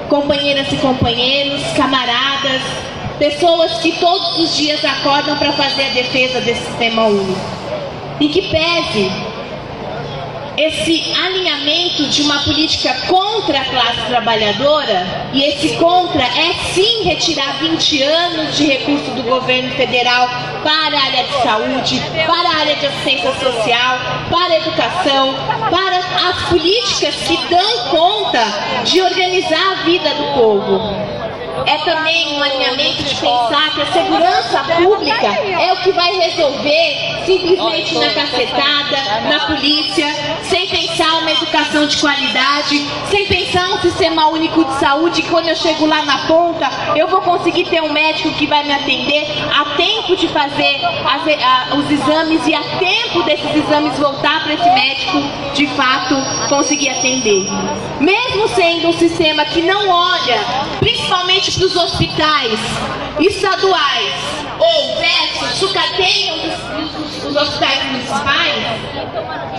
Companheiras 0.08 0.72
e 0.72 0.76
companheiros, 0.76 1.62
camaradas, 1.76 2.62
pessoas 3.18 3.78
que 3.78 3.92
todos 3.92 4.38
os 4.38 4.56
dias 4.56 4.82
acordam 4.84 5.36
para 5.36 5.52
fazer 5.52 5.86
a 5.86 5.90
defesa 5.90 6.40
desse 6.40 6.64
sistema 6.64 7.06
único. 7.06 7.38
E 8.20 8.28
que 8.28 8.42
pese 8.42 9.10
esse 10.58 11.12
alinhamento 11.12 12.08
de 12.08 12.22
uma 12.22 12.42
política 12.42 12.92
contra 13.06 13.60
a 13.60 13.64
classe 13.64 14.06
trabalhadora, 14.08 15.28
e 15.32 15.44
esse 15.44 15.76
contra 15.76 16.24
é 16.24 16.52
sim 16.74 17.04
retirar 17.04 17.58
20 17.60 18.02
anos 18.02 18.56
de 18.56 18.64
recurso 18.64 19.12
do 19.12 19.22
governo 19.22 19.70
federal 19.76 20.28
para 20.64 20.98
a 20.98 21.02
área 21.04 21.24
de 21.24 21.42
saúde, 21.42 22.02
para 22.26 22.48
a 22.48 22.56
área 22.56 22.74
de 22.74 22.86
assistência 22.86 23.32
social, 23.34 23.98
para 24.28 24.54
a 24.54 24.56
educação, 24.56 25.34
para 25.70 25.98
as 26.28 26.48
políticas 26.48 27.14
que 27.14 27.36
dão 27.48 27.88
conta 27.90 28.44
de 28.84 29.00
organizar 29.00 29.72
a 29.72 29.84
vida 29.84 30.12
do 30.14 30.24
povo 30.34 31.07
é 31.68 31.78
também 31.84 32.34
um 32.38 32.42
alinhamento 32.42 33.02
de 33.02 33.14
pensar 33.14 33.74
que 33.74 33.82
a 33.82 33.92
segurança 33.92 34.64
pública 34.82 35.26
é 35.26 35.72
o 35.72 35.76
que 35.76 35.92
vai 35.92 36.10
resolver 36.12 37.18
simplesmente 37.26 37.98
na 37.98 38.10
cacetada, 38.10 38.96
na 39.28 39.40
polícia, 39.46 40.06
sem 40.44 40.66
pensar 40.66 41.18
uma 41.18 41.30
educação 41.30 41.86
de 41.86 41.98
qualidade, 41.98 42.86
sem 43.10 43.26
pensar 43.26 43.68
um 43.74 43.80
sistema 43.80 44.28
único 44.28 44.64
de 44.64 44.80
saúde. 44.80 45.22
Quando 45.24 45.48
eu 45.48 45.56
chego 45.56 45.84
lá 45.84 46.02
na 46.06 46.26
ponta, 46.26 46.70
eu 46.96 47.06
vou 47.08 47.20
conseguir 47.20 47.64
ter 47.64 47.82
um 47.82 47.92
médico 47.92 48.30
que 48.30 48.46
vai 48.46 48.64
me 48.64 48.72
atender 48.72 49.26
a 49.54 49.76
tempo 49.76 50.16
de 50.16 50.26
fazer 50.28 50.80
as, 51.04 51.22
a, 51.44 51.76
os 51.76 51.90
exames 51.90 52.46
e 52.46 52.54
a 52.54 52.62
tempo 52.78 53.22
desses 53.24 53.54
exames 53.54 53.98
voltar 53.98 54.42
para 54.42 54.54
esse 54.54 54.70
médico 54.70 55.22
de 55.52 55.66
fato 55.68 56.14
conseguir 56.48 56.88
atender. 56.88 57.46
Mesmo 58.00 58.48
sendo 58.48 58.88
um 58.88 58.92
sistema 58.92 59.44
que 59.44 59.60
não 59.60 59.88
olha, 59.88 60.40
principalmente 61.08 61.52
para 61.52 61.64
os 61.64 61.76
hospitais 61.76 62.60
estaduais 63.18 64.14
ou 64.58 64.96
versus 64.96 65.58
sucateiam 65.58 66.36
os, 66.36 67.16
os, 67.16 67.24
os 67.24 67.36
hospitais 67.36 67.82
municipais, 67.84 68.64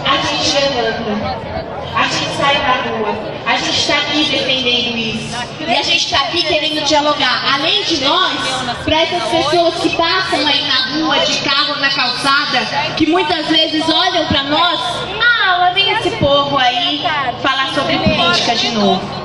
a 0.05 0.17
gente 0.27 0.53
levanta. 0.53 1.79
A 1.95 2.03
gente 2.03 2.37
sai 2.37 2.55
pra 2.55 2.91
rua. 2.91 3.15
A 3.47 3.57
gente 3.57 3.79
está 3.79 3.97
aqui 3.97 4.23
defendendo 4.25 4.95
isso. 4.95 5.35
E 5.59 5.71
a 5.71 5.81
gente 5.81 6.05
está 6.05 6.19
aqui 6.19 6.43
querendo 6.43 6.85
dialogar. 6.85 7.55
Além 7.55 7.83
de 7.83 8.03
nós, 8.03 8.37
para 8.85 9.01
essas 9.01 9.23
pessoas 9.23 9.73
que 9.75 9.89
passam 9.97 10.45
aí 10.45 10.67
na 10.67 11.05
rua, 11.05 11.19
de 11.25 11.39
carro, 11.39 11.79
na 11.79 11.89
calçada, 11.89 12.93
que 12.95 13.07
muitas 13.07 13.47
vezes 13.47 13.89
olham 13.89 14.27
para 14.27 14.43
nós, 14.43 14.79
ah, 15.19 15.57
lá 15.57 15.69
vem 15.71 15.89
esse 15.93 16.11
povo 16.11 16.57
aí 16.57 17.03
falar 17.41 17.73
sobre 17.73 17.97
política 17.97 18.55
de 18.55 18.71
novo. 18.71 19.18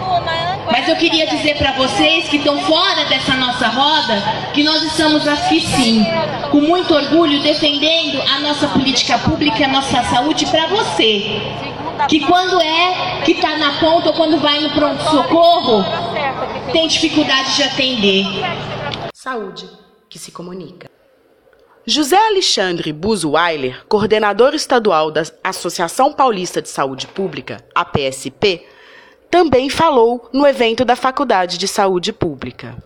Mas 0.71 0.89
eu 0.89 0.97
queria 0.97 1.27
dizer 1.27 1.57
para 1.57 1.73
vocês 1.73 2.29
que 2.29 2.37
estão 2.37 2.59
fora 2.63 3.05
dessa 3.07 3.35
nossa 3.35 3.69
roda 3.69 4.23
que 4.53 4.63
nós 4.63 4.83
estamos 4.83 5.27
aqui 5.27 5.61
sim, 5.61 6.05
com 6.51 6.61
muito 6.61 6.95
orgulho, 6.95 7.43
defendendo 7.43 8.21
a 8.23 8.41
nossa 8.41 8.69
política 8.69 9.19
pública 9.19 9.61
e 9.61 9.65
a 9.65 9.69
nossa 9.69 10.03
saúde 10.05 10.47
para 10.47 10.67
você. 10.67 11.41
Que 12.09 12.21
quando 12.21 12.61
é 12.61 13.21
que 13.25 13.33
está 13.33 13.57
na 13.57 13.79
ponta 13.79 14.09
ou 14.09 14.15
quando 14.15 14.39
vai 14.39 14.61
no 14.61 14.71
pronto-socorro, 14.71 15.85
tem 16.73 16.89
dificuldade 16.89 17.57
de 17.57 17.63
atender. 17.63 18.27
Saúde 19.13 19.69
que 20.09 20.19
se 20.19 20.31
comunica. 20.31 20.91
José 21.87 22.17
Alexandre 22.17 22.93
Buzuweiler, 22.93 23.85
coordenador 23.87 24.55
estadual 24.55 25.11
da 25.11 25.23
Associação 25.43 26.15
Paulista 26.15 26.63
de 26.63 26.69
Saúde 26.69 27.07
Pública, 27.07 27.63
APSP, 27.75 28.63
também 29.35 29.69
falou 29.69 30.31
no 30.33 30.47
evento 30.47 30.85
da 30.85 30.95
Faculdade 30.95 31.59
de 31.59 31.67
Saúde 31.67 32.13
Pública. 32.13 32.81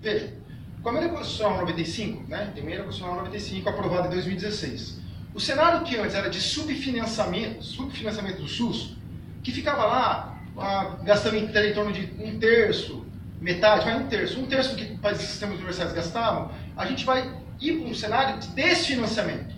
Veja, 0.00 0.32
com 0.80 0.90
a 0.90 0.92
emenda 0.92 1.08
constitucional 1.08 1.58
95, 1.62 2.28
né, 2.28 2.52
emenda 2.56 2.84
constitucional 2.84 3.16
95 3.16 3.68
aprovada 3.68 4.06
em 4.06 4.10
2016, 4.12 5.00
o 5.34 5.40
cenário 5.40 5.82
que 5.82 5.96
antes 5.96 6.14
era 6.14 6.30
de 6.30 6.40
subfinanciamento, 6.40 7.64
subfinanciamento 7.64 8.40
do 8.40 8.46
SUS, 8.46 8.96
que 9.42 9.50
ficava 9.50 9.84
lá 9.84 10.38
ah, 10.56 10.98
gastando 11.02 11.34
em, 11.34 11.46
em, 11.46 11.74
torno 11.74 11.92
de 11.92 12.08
um 12.22 12.38
terço, 12.38 13.04
metade, 13.40 13.86
vai 13.86 13.96
um 13.96 14.06
terço, 14.06 14.38
um 14.38 14.46
terço 14.46 14.70
do 14.70 14.76
que 14.76 14.96
os 15.04 15.18
sistemas 15.18 15.56
universais 15.56 15.92
gastavam, 15.92 16.52
a 16.76 16.86
gente 16.86 17.04
vai 17.04 17.28
ir 17.60 17.80
para 17.80 17.90
um 17.90 17.94
cenário 17.94 18.38
de 18.38 18.46
desfinanciamento. 18.50 19.52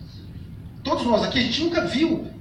Todos 0.83 1.05
nós 1.05 1.23
aqui, 1.23 1.39
a 1.39 1.43
gente 1.43 1.65
nunca 1.65 1.85
viu 1.85 2.40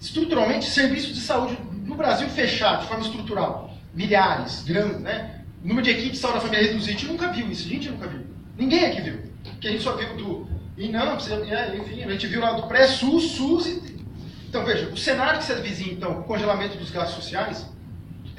estruturalmente 0.00 0.66
serviços 0.66 1.14
de 1.14 1.20
saúde 1.20 1.58
no 1.84 1.94
Brasil 1.94 2.28
fechado 2.28 2.82
de 2.82 2.88
forma 2.88 3.04
estrutural. 3.04 3.74
Milhares, 3.94 4.62
grandes, 4.62 5.00
né? 5.00 5.42
O 5.62 5.68
número 5.68 5.84
de 5.84 5.90
equipes 5.90 6.12
de 6.12 6.18
saúde 6.18 6.38
da 6.38 6.44
família 6.44 6.66
reduzido, 6.66 6.88
a 6.88 6.92
gente 6.92 7.06
nunca 7.06 7.28
viu 7.32 7.50
isso, 7.50 7.66
a 7.66 7.70
gente 7.70 7.90
nunca 7.90 8.08
viu. 8.08 8.26
Ninguém 8.56 8.86
aqui 8.86 9.00
viu. 9.02 9.20
Porque 9.42 9.68
a 9.68 9.70
gente 9.70 9.82
só 9.82 9.94
viu 9.96 10.16
do 10.16 10.48
INAM, 10.78 11.18
é, 11.50 11.76
enfim, 11.76 12.02
a 12.04 12.10
gente 12.10 12.26
viu 12.26 12.40
lá 12.40 12.52
do 12.52 12.66
pré-SUS, 12.66 13.32
SUS 13.32 13.66
e... 13.66 14.00
Então, 14.48 14.64
veja, 14.64 14.88
o 14.88 14.96
cenário 14.96 15.38
que 15.38 15.44
se 15.44 15.52
avizinha, 15.52 15.92
então, 15.92 16.22
congelamento 16.22 16.76
dos 16.76 16.90
gastos 16.90 17.22
sociais, 17.22 17.66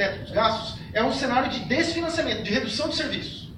teto 0.01 0.23
dos 0.23 0.31
gastos, 0.31 0.79
é 0.93 1.03
um 1.03 1.13
cenário 1.13 1.49
de 1.51 1.59
desfinanciamento, 1.65 2.43
de 2.43 2.51
redução 2.51 2.89
de 2.89 2.95
serviços. 2.95 3.51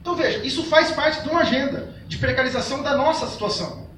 Então, 0.00 0.14
veja, 0.14 0.44
isso 0.44 0.64
faz 0.64 0.90
parte 0.90 1.22
de 1.22 1.28
uma 1.30 1.40
agenda 1.40 1.94
de 2.06 2.18
precarização 2.18 2.82
da 2.82 2.96
nossa 2.96 3.26
situação. 3.26 3.88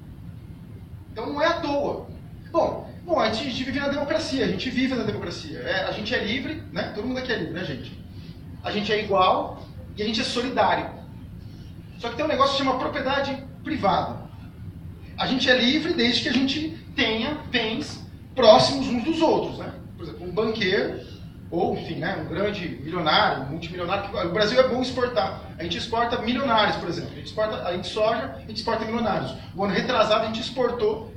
Então, 1.11 1.27
não 1.27 1.41
é 1.41 1.47
à 1.47 1.53
toa. 1.59 2.07
Bom, 2.51 2.89
bom 3.05 3.19
a, 3.19 3.31
gente, 3.31 3.63
vive 3.63 3.79
na 3.79 3.87
democracia, 3.87 4.43
a 4.43 4.47
gente 4.47 4.69
vive 4.69 4.95
na 4.95 5.03
democracia. 5.03 5.59
É, 5.59 5.85
a 5.85 5.91
gente 5.91 6.13
é 6.13 6.23
livre, 6.23 6.63
né? 6.71 6.91
Todo 6.95 7.07
mundo 7.07 7.19
aqui 7.19 7.31
é 7.31 7.37
livre, 7.37 7.53
né, 7.53 7.63
gente? 7.63 7.97
A 8.63 8.71
gente 8.71 8.91
é 8.91 9.03
igual 9.03 9.63
e 9.95 10.01
a 10.01 10.05
gente 10.05 10.21
é 10.21 10.23
solidário. 10.23 10.89
Só 11.99 12.09
que 12.09 12.15
tem 12.15 12.25
um 12.25 12.27
negócio 12.27 12.57
que 12.57 12.63
chama 12.63 12.79
propriedade 12.79 13.41
privada. 13.63 14.25
A 15.17 15.27
gente 15.27 15.49
é 15.49 15.57
livre 15.57 15.93
desde 15.93 16.23
que 16.23 16.29
a 16.29 16.33
gente 16.33 16.77
tenha 16.95 17.35
bens 17.49 18.03
próximos 18.33 18.87
uns 18.87 19.03
dos 19.03 19.21
outros, 19.21 19.59
né? 19.59 19.71
Por 19.95 20.03
exemplo, 20.03 20.27
um 20.27 20.31
banqueiro 20.31 20.99
ou, 21.49 21.77
enfim, 21.77 21.95
né, 21.95 22.17
um 22.17 22.27
grande 22.27 22.67
milionário, 22.67 23.45
multimilionário. 23.45 24.09
O 24.27 24.33
Brasil 24.33 24.59
é 24.59 24.67
bom 24.67 24.81
exportar. 24.81 25.41
A 25.57 25.63
gente 25.63 25.77
exporta 25.77 26.17
milionários, 26.21 26.75
por 26.77 26.89
exemplo. 26.89 27.11
A 27.13 27.15
gente 27.15 27.27
exporta, 27.27 27.63
a 27.63 27.73
gente 27.73 27.87
soja, 27.87 28.35
a 28.35 28.39
gente 28.39 28.57
exporta 28.57 28.83
milionários. 28.83 29.33
O 29.55 29.63
ano 29.63 29.73
retrasado 29.73 30.23
a 30.23 30.27
gente 30.27 30.41
exportou 30.41 31.13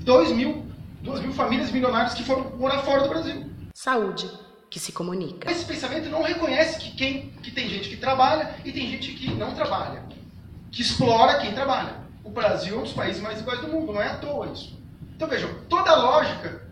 2 0.00 0.32
mil, 0.32 0.67
2 1.02 1.20
mil 1.20 1.32
famílias 1.32 1.70
milionárias 1.70 2.14
que 2.14 2.24
foram 2.24 2.56
morar 2.56 2.82
fora 2.82 3.02
do 3.02 3.08
Brasil. 3.08 3.50
Saúde 3.72 4.28
que 4.70 4.78
se 4.78 4.92
comunica. 4.92 5.50
Esse 5.50 5.64
pensamento 5.64 6.08
não 6.10 6.22
reconhece 6.22 6.78
que, 6.78 6.90
quem, 6.92 7.30
que 7.42 7.50
tem 7.50 7.68
gente 7.68 7.88
que 7.88 7.96
trabalha 7.96 8.54
e 8.64 8.72
tem 8.72 8.88
gente 8.90 9.12
que 9.12 9.32
não 9.32 9.54
trabalha, 9.54 10.02
que 10.70 10.82
explora 10.82 11.38
quem 11.40 11.52
trabalha. 11.52 11.96
O 12.22 12.30
Brasil 12.30 12.76
é 12.76 12.78
um 12.78 12.82
dos 12.82 12.92
países 12.92 13.22
mais 13.22 13.40
iguais 13.40 13.60
do 13.60 13.68
mundo, 13.68 13.92
não 13.92 14.02
é 14.02 14.08
à 14.08 14.16
toa 14.18 14.48
isso. 14.48 14.78
Então 15.16 15.26
vejam, 15.26 15.48
toda 15.68 15.90
a 15.90 15.96
lógica 15.96 16.62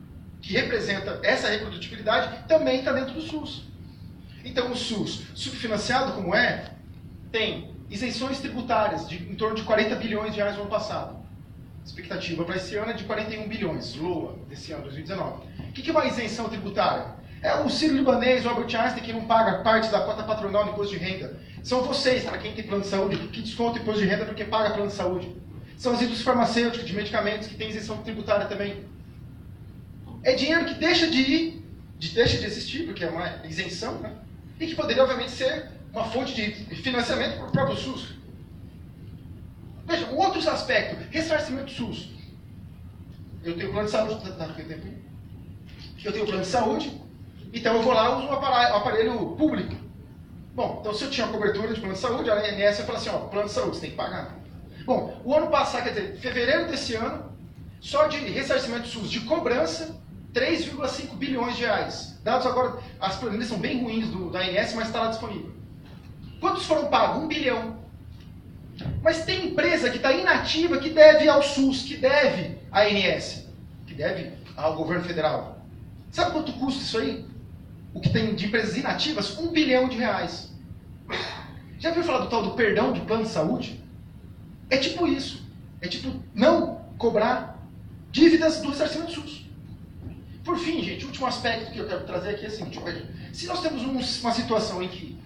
que 0.43 0.53
representa 0.53 1.19
essa 1.23 1.49
reprodutibilidade 1.49 2.47
também 2.47 2.81
está 2.81 2.93
dentro 2.93 3.15
do 3.15 3.23
SUS. 3.23 3.65
Então 4.45 4.71
o 4.71 4.77
SUS, 4.77 5.23
subfinanciado 5.35 6.13
como 6.13 6.35
é, 6.35 6.73
tem 7.33 7.75
isenções 7.91 8.39
tributárias 8.39 9.09
de 9.09 9.17
em 9.17 9.35
torno 9.35 9.57
de 9.57 9.63
40 9.63 9.95
bilhões 9.97 10.33
de 10.33 10.39
reais 10.39 10.55
no 10.57 10.63
ano 10.63 10.71
passado. 10.71 11.17
Expectativa 11.87 12.45
para 12.45 12.57
esse 12.57 12.77
ano 12.77 12.91
é 12.91 12.95
de 12.95 13.05
41 13.05 13.49
bilhões, 13.49 13.95
LOA, 13.95 14.37
desse 14.49 14.73
ano, 14.73 14.83
2019. 14.83 15.47
O 15.69 15.73
que 15.73 15.89
é 15.89 15.93
uma 15.93 16.05
isenção 16.05 16.49
tributária? 16.49 17.15
É 17.41 17.55
o 17.61 17.71
Ciro 17.71 17.95
Libanês, 17.95 18.45
o 18.45 18.49
Albert 18.49 18.75
Einstein, 18.75 19.05
que 19.05 19.13
não 19.13 19.27
paga 19.27 19.63
parte 19.63 19.89
da 19.91 20.01
cota 20.01 20.23
patronal 20.25 20.67
no 20.67 20.73
imposto 20.73 20.99
de 20.99 21.05
renda. 21.05 21.39
São 21.63 21.83
vocês, 21.83 22.25
para 22.25 22.39
quem 22.39 22.53
tem 22.55 22.65
plano 22.65 22.83
de 22.83 22.89
saúde, 22.89 23.17
que 23.29 23.41
desconta 23.41 23.79
imposto 23.79 24.01
de 24.01 24.07
renda 24.07 24.25
porque 24.25 24.45
paga 24.45 24.71
plano 24.71 24.89
de 24.89 24.95
saúde. 24.95 25.37
São 25.77 25.93
as 25.93 25.99
indústrias 25.99 26.25
farmacêuticas 26.25 26.87
de 26.87 26.95
medicamentos 26.95 27.47
que 27.47 27.55
têm 27.55 27.69
isenção 27.71 27.99
tributária 27.99 28.47
também. 28.47 28.85
É 30.25 30.35
dinheiro 30.35 30.65
que 30.65 30.75
deixa 30.75 31.07
de 31.07 31.21
ir, 31.21 31.65
de, 31.99 32.09
deixa 32.11 32.39
de 32.39 32.47
existir, 32.47 32.85
porque 32.85 33.05
é 33.05 33.09
uma 33.09 33.47
isenção, 33.47 33.99
né? 34.01 34.13
e 34.59 34.67
que 34.67 34.75
poderia, 34.75 35.03
obviamente, 35.03 35.31
ser 35.31 35.69
uma 35.93 36.05
fonte 36.05 36.35
de 36.35 36.75
financiamento 36.77 37.37
para 37.37 37.47
o 37.47 37.53
próprio 37.53 37.77
SUS. 37.77 38.17
Veja, 39.87 40.11
outros 40.11 40.47
aspectos. 40.47 41.07
Ressarcimento 41.11 41.71
SUS. 41.71 42.11
Eu 43.45 43.57
tenho 43.57 43.71
plano 43.71 43.87
de 43.87 43.93
saúde. 43.93 44.21
Tá, 44.23 44.47
tá, 44.47 44.53
tempo? 44.55 45.07
Eu 46.05 46.13
tenho 46.13 46.27
plano 46.27 46.43
de 46.43 46.49
saúde, 46.49 47.03
então 47.53 47.75
eu 47.77 47.83
vou 47.83 47.93
lá 47.93 48.11
e 48.11 48.15
uso 48.15 48.27
um 48.29 48.33
aparelho, 48.33 48.75
um 48.75 48.77
aparelho 48.77 49.27
público. 49.37 49.75
Bom, 50.55 50.79
então 50.81 50.95
se 50.95 51.05
eu 51.05 51.11
tinha 51.11 51.27
cobertura 51.27 51.73
de 51.75 51.81
plano 51.81 51.95
de 51.95 52.01
saúde, 52.01 52.31
a 52.31 52.35
ANS 52.35 52.81
fala 52.81 52.99
assim, 52.99 53.11
ó, 53.11 53.19
plano 53.19 53.49
de 53.49 53.55
saúde, 53.55 53.77
você 53.77 53.83
tem 53.83 53.91
que 53.91 53.97
pagar. 53.97 54.37
Bom, 54.85 55.21
o 55.25 55.35
ano 55.35 55.49
passado, 55.49 55.83
quer 55.83 55.91
dizer, 55.91 56.17
fevereiro 56.19 56.69
desse 56.69 56.95
ano, 56.95 57.33
só 57.81 58.07
de 58.07 58.19
ressarcimento 58.19 58.87
SUS 58.87 59.11
de 59.11 59.21
cobrança, 59.21 60.01
3,5 60.33 61.17
bilhões 61.17 61.57
de 61.57 61.63
reais. 61.63 62.19
Dados 62.23 62.47
agora, 62.47 62.79
as 63.01 63.17
planilhas 63.17 63.49
são 63.49 63.59
bem 63.59 63.83
ruins 63.83 64.09
do, 64.09 64.31
da 64.31 64.41
ANS, 64.41 64.75
mas 64.75 64.87
está 64.87 65.01
lá 65.01 65.09
disponível. 65.09 65.53
Quantos 66.41 66.67
foram 66.67 66.87
pagos? 66.87 67.23
Um 67.23 67.27
bilhão. 67.27 67.79
Mas 69.03 69.25
tem 69.25 69.47
empresa 69.47 69.91
que 69.91 69.97
está 69.97 70.13
inativa 70.13 70.79
que 70.79 70.91
deve 70.91 71.29
ao 71.29 71.43
SUS, 71.43 71.83
que 71.83 71.97
deve 71.97 72.59
à 72.71 72.83
ANS, 72.83 73.47
que 73.87 73.95
deve 73.95 74.33
ao 74.57 74.75
governo 74.77 75.05
federal. 75.05 75.65
Sabe 76.11 76.33
quanto 76.33 76.53
custa 76.55 76.83
isso 76.83 76.99
aí? 76.99 77.25
O 77.95 78.01
que 78.01 78.11
tem 78.11 78.35
de 78.35 78.47
empresas 78.47 78.77
inativas? 78.77 79.39
Um 79.39 79.49
bilhão 79.49 79.89
de 79.89 79.97
reais. 79.97 80.53
Já 81.79 81.91
viu 81.91 82.03
falar 82.05 82.21
do 82.21 82.29
tal 82.29 82.43
do 82.43 82.51
perdão 82.53 82.93
de 82.93 83.01
plano 83.01 83.25
de 83.25 83.31
saúde? 83.31 83.83
É 84.69 84.77
tipo 84.77 85.07
isso. 85.07 85.43
É 85.81 85.89
tipo 85.89 86.13
não 86.35 86.81
cobrar 86.99 87.57
dívidas 88.11 88.61
do 88.61 88.71
ressarcimento 88.71 89.13
SUS. 89.13 89.47
Por 90.45 90.59
fim, 90.59 90.83
gente, 90.83 91.05
o 91.05 91.09
último 91.09 91.27
aspecto 91.27 91.73
que 91.73 91.79
eu 91.79 91.87
quero 91.87 92.05
trazer 92.05 92.31
aqui 92.31 92.47
é 92.47 92.51
seguinte: 92.51 92.79
se 93.33 93.47
nós 93.47 93.61
temos 93.61 93.83
um, 93.83 93.93
uma 93.93 94.33
situação 94.33 94.83
em 94.83 94.89
que 94.89 95.19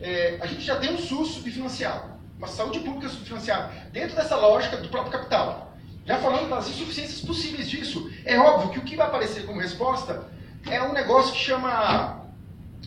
é, 0.00 0.38
a 0.40 0.46
gente 0.46 0.62
já 0.62 0.76
tem 0.76 0.94
um 0.94 0.98
SUS 0.98 1.28
subfinanciado, 1.28 2.11
uma 2.42 2.48
saúde 2.48 2.80
pública 2.80 3.08
subfinanciada, 3.08 3.72
dentro 3.92 4.16
dessa 4.16 4.34
lógica 4.34 4.76
do 4.76 4.88
próprio 4.88 5.12
capital, 5.12 5.76
já 6.04 6.18
falando 6.18 6.50
das 6.50 6.68
insuficiências 6.68 7.20
possíveis 7.20 7.70
disso, 7.70 8.10
é 8.24 8.36
óbvio 8.36 8.70
que 8.70 8.78
o 8.80 8.82
que 8.82 8.96
vai 8.96 9.06
aparecer 9.06 9.46
como 9.46 9.60
resposta 9.60 10.28
é 10.66 10.82
um 10.82 10.92
negócio 10.92 11.32
que 11.32 11.38
chama 11.38 12.26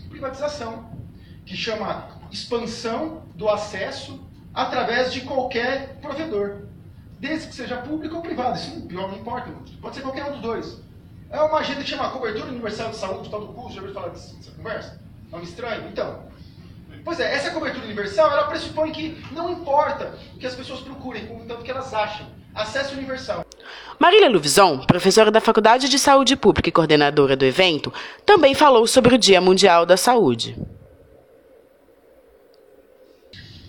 privatização, 0.10 0.90
que 1.46 1.56
chama 1.56 2.10
expansão 2.30 3.24
do 3.34 3.48
acesso 3.48 4.22
através 4.54 5.14
de 5.14 5.22
qualquer 5.22 6.00
provedor. 6.02 6.64
Desde 7.18 7.48
que 7.48 7.56
seja 7.56 7.78
público 7.78 8.18
ou 8.18 8.22
privado, 8.22 8.58
isso 8.58 8.86
não, 8.92 9.08
não 9.08 9.18
importa, 9.18 9.50
pode 9.82 9.96
ser 9.96 10.02
qualquer 10.02 10.26
um 10.26 10.34
dos 10.34 10.42
dois. 10.42 10.82
É 11.30 11.40
uma 11.40 11.60
agenda 11.60 11.82
que 11.82 11.90
chama 11.90 12.10
Cobertura 12.10 12.50
Universal 12.50 12.90
de 12.90 12.98
Saúde, 12.98 13.30
tal 13.30 13.40
do 13.40 13.54
curso, 13.54 13.74
já 13.74 13.80
ouviu 13.80 13.94
falar 13.94 14.10
dessa 14.10 14.52
conversa? 14.52 15.00
Nome 15.32 15.46
estranho? 15.46 15.88
Então, 15.88 16.26
pois 17.06 17.20
é, 17.20 17.36
essa 17.36 17.52
cobertura 17.52 17.86
universal, 17.86 18.32
ela 18.32 18.48
pressupõe 18.48 18.92
que 18.92 19.24
não 19.32 19.52
importa 19.52 20.16
o 20.34 20.40
que 20.40 20.48
as 20.48 20.56
pessoas 20.56 20.82
procurem, 20.82 21.28
contanto 21.28 21.64
que 21.64 21.70
elas 21.70 21.94
achem. 21.94 22.26
Acesso 22.54 22.96
universal. 22.96 23.46
Marília 24.00 24.30
Luvison, 24.30 24.80
professora 24.80 25.30
da 25.30 25.42
Faculdade 25.42 25.90
de 25.90 26.00
Saúde 26.00 26.36
Pública 26.36 26.70
e 26.70 26.72
coordenadora 26.72 27.36
do 27.36 27.46
evento, 27.46 27.94
também 28.26 28.56
falou 28.56 28.88
sobre 28.88 29.14
o 29.14 29.18
Dia 29.18 29.42
Mundial 29.42 29.86
da 29.86 29.98
Saúde. 29.98 30.58